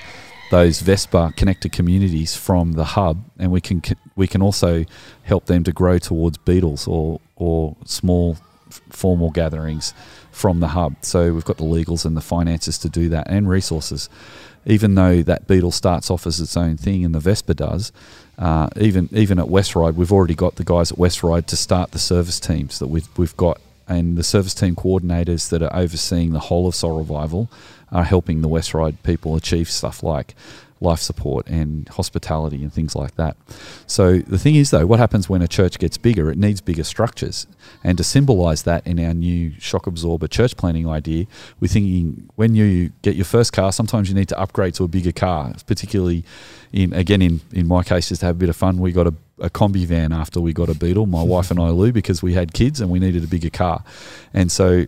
[0.51, 3.83] those Vespa connected communities from the hub, and we can
[4.15, 4.85] we can also
[5.23, 8.37] help them to grow towards Beetles or or small
[8.91, 9.95] formal gatherings
[10.31, 10.97] from the hub.
[11.01, 14.09] So we've got the legals and the finances to do that, and resources.
[14.67, 17.93] Even though that Beetle starts off as its own thing, and the Vespa does,
[18.39, 21.57] uh, even even at West Ryde, we've already got the guys at West Ryde to
[21.57, 23.61] start the service teams that we've we've got.
[23.89, 27.49] And the service team coordinators that are overseeing the whole of Soul Revival
[27.93, 30.35] are helping the West Ryde people achieve stuff like
[30.81, 33.37] life support and hospitality and things like that.
[33.87, 36.31] So the thing is though, what happens when a church gets bigger?
[36.31, 37.47] It needs bigger structures.
[37.83, 41.27] And to symbolize that in our new shock absorber church planning idea,
[41.61, 44.89] we're thinking when you get your first car, sometimes you need to upgrade to a
[44.89, 46.25] bigger car, particularly
[46.73, 49.07] in again in in my case just to have a bit of fun we got
[49.07, 52.23] a, a Kombi van after we got a beetle my wife and i lou because
[52.23, 53.83] we had kids and we needed a bigger car
[54.35, 54.85] and so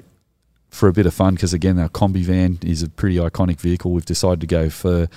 [0.71, 3.93] for a bit of fun because again our Kombi van is a pretty iconic vehicle
[3.93, 5.09] we've decided to go for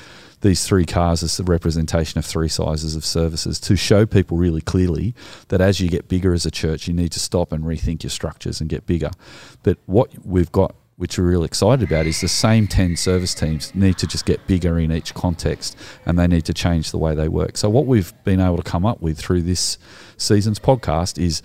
[0.42, 4.62] these three cars as the representation of three sizes of services to show people really
[4.62, 5.14] clearly
[5.48, 8.10] that as you get bigger as a church you need to stop and rethink your
[8.10, 9.12] structures and get bigger
[9.64, 13.74] but what we've got which we're really excited about, is the same 10 service teams
[13.74, 15.76] need to just get bigger in each context
[16.06, 17.58] and they need to change the way they work.
[17.58, 19.80] So, what we've been able to come up with through this
[20.18, 21.42] season's podcast is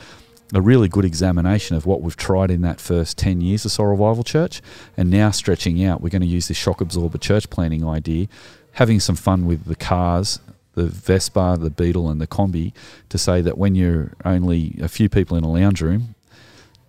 [0.53, 3.87] a really good examination of what we've tried in that first 10 years of Soul
[3.87, 4.61] Revival Church
[4.95, 6.03] and now stretching out.
[6.03, 8.29] We're going to use this shock absorber church planning idea,
[8.77, 10.41] having some fun with the cars.
[10.75, 12.75] The Vespa, the Beetle, and the Kombi
[13.09, 16.15] to say that when you're only a few people in a lounge room,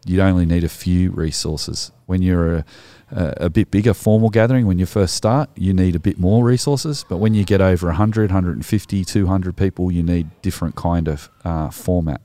[0.05, 1.93] you only need a few resources.
[2.05, 2.65] When you're a,
[3.09, 7.05] a, bit bigger formal gathering, when you first start, you need a bit more resources.
[7.07, 11.69] But when you get over 100, 150, 200 people, you need different kind of uh,
[11.69, 12.19] format.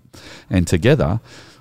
[0.51, 1.21] And together,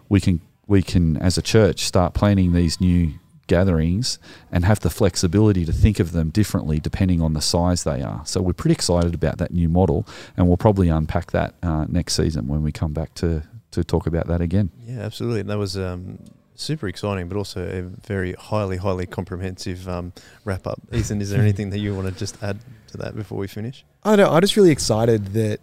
[0.10, 3.14] we can we can as a church start planning these new
[3.52, 4.18] gatherings
[4.50, 8.22] and have the flexibility to think of them differently depending on the size they are.
[8.26, 12.14] So we're pretty excited about that new model, and we'll probably unpack that uh, next
[12.14, 14.70] season when we come back to to talk about that again.
[14.86, 15.42] Yeah, absolutely.
[15.42, 16.20] And That was um,
[16.56, 20.12] super exciting, but also a very highly, highly comprehensive um,
[20.44, 20.82] wrap up.
[20.92, 22.60] Ethan, is there anything that you want to just add
[22.92, 23.86] to that before we finish?
[24.04, 24.30] I know.
[24.30, 25.60] I'm just really excited that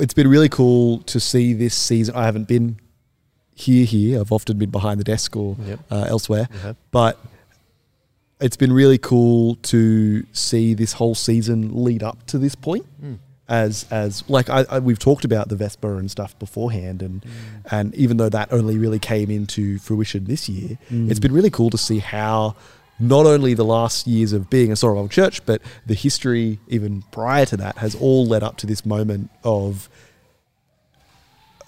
[0.00, 2.16] it's been really cool to see this season.
[2.16, 2.80] I haven't been
[3.58, 4.20] here, here.
[4.20, 5.80] I've often been behind the desk or Yep.
[5.90, 6.48] uh, elsewhere,
[6.92, 7.18] but
[8.38, 12.84] it's been really cool to see this whole season lead up to this point.
[13.02, 13.18] Mm.
[13.48, 17.24] as as like I, I we've talked about the Vespa and stuff beforehand, and
[17.70, 21.70] and even though that only really came into fruition this year, it's been really cool
[21.70, 22.56] to see how
[22.98, 27.46] not only the last years of being a Sorrel church, but the history even prior
[27.46, 29.88] to that has all led up to this moment of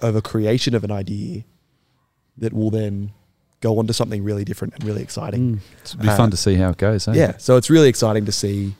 [0.00, 1.44] of a creation of an idea
[2.38, 3.12] that will then
[3.60, 5.60] go on to something really different and really exciting.
[5.84, 7.08] It'd be Uh, fun to see how it goes.
[7.08, 7.14] eh?
[7.14, 8.74] Yeah, so it's really exciting to see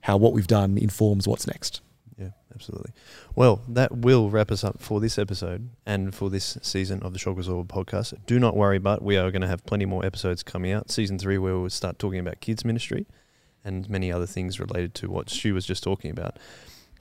[0.00, 1.80] how what we've done informs what's next.
[2.18, 2.92] Yeah, absolutely.
[3.36, 7.18] Well, that will wrap us up for this episode and for this season of the
[7.18, 8.14] Shock Absorber podcast.
[8.26, 10.90] Do not worry, but we are going to have plenty more episodes coming out.
[10.90, 13.06] Season three, where we'll start talking about kids' ministry
[13.64, 16.38] and many other things related to what Stu was just talking about.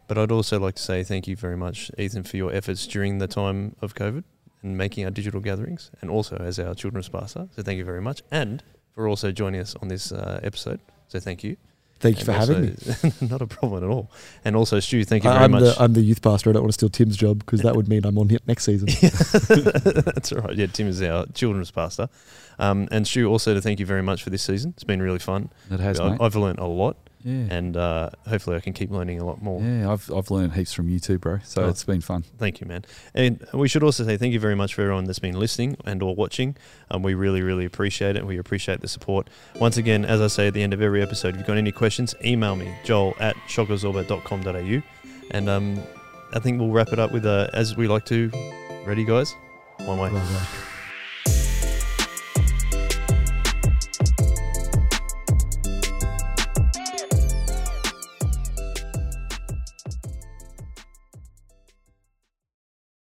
[0.08, 3.18] But I'd also like to say thank you very much, Ethan, for your efforts during
[3.20, 4.24] the time of COVID
[4.64, 7.48] and making our digital gatherings, and also as our children's pastor.
[7.56, 10.80] So thank you very much, and for also joining us on this uh, episode.
[11.08, 11.58] So thank you.
[12.00, 13.12] Thank you And for having me.
[13.30, 14.10] not a problem at all.
[14.44, 15.62] And also, Stu, thank you very I'm much.
[15.62, 16.50] the, I'm the youth pastor.
[16.50, 18.64] I don't want to steal Tim's job because that would mean I'm on here next
[18.64, 18.88] season.
[19.52, 20.56] That's all right.
[20.56, 22.10] Yeah, Tim is our children's pastor.
[22.58, 24.72] Um, and Stu, also to thank you very much for this season.
[24.76, 25.52] It's been really fun.
[25.70, 26.18] It has, I, mate.
[26.22, 27.48] I've learned a lot, yeah.
[27.50, 29.62] and uh, hopefully, I can keep learning a lot more.
[29.62, 31.40] yeah, I've I've learned heaps from you too, bro.
[31.44, 31.70] So Oh.
[31.70, 32.24] it's been fun.
[32.38, 32.86] Thank you, man.
[33.14, 36.02] And we should also say thank you very much for everyone that's been listening and
[36.04, 36.56] or watching.
[36.90, 38.26] Um, we really, really appreciate it.
[38.26, 39.30] We appreciate the support.
[39.60, 41.72] Once again, as I say at the end of every episode, if you've got any
[41.72, 44.82] questions, email me, joel at shockabsorber.com.au.
[45.32, 45.80] And um,
[46.34, 48.32] I think we'll wrap it up with, uh, as we like to.
[48.86, 49.36] Ready, guys?
[49.86, 50.12] One way.
[50.12, 50.46] Well, uh,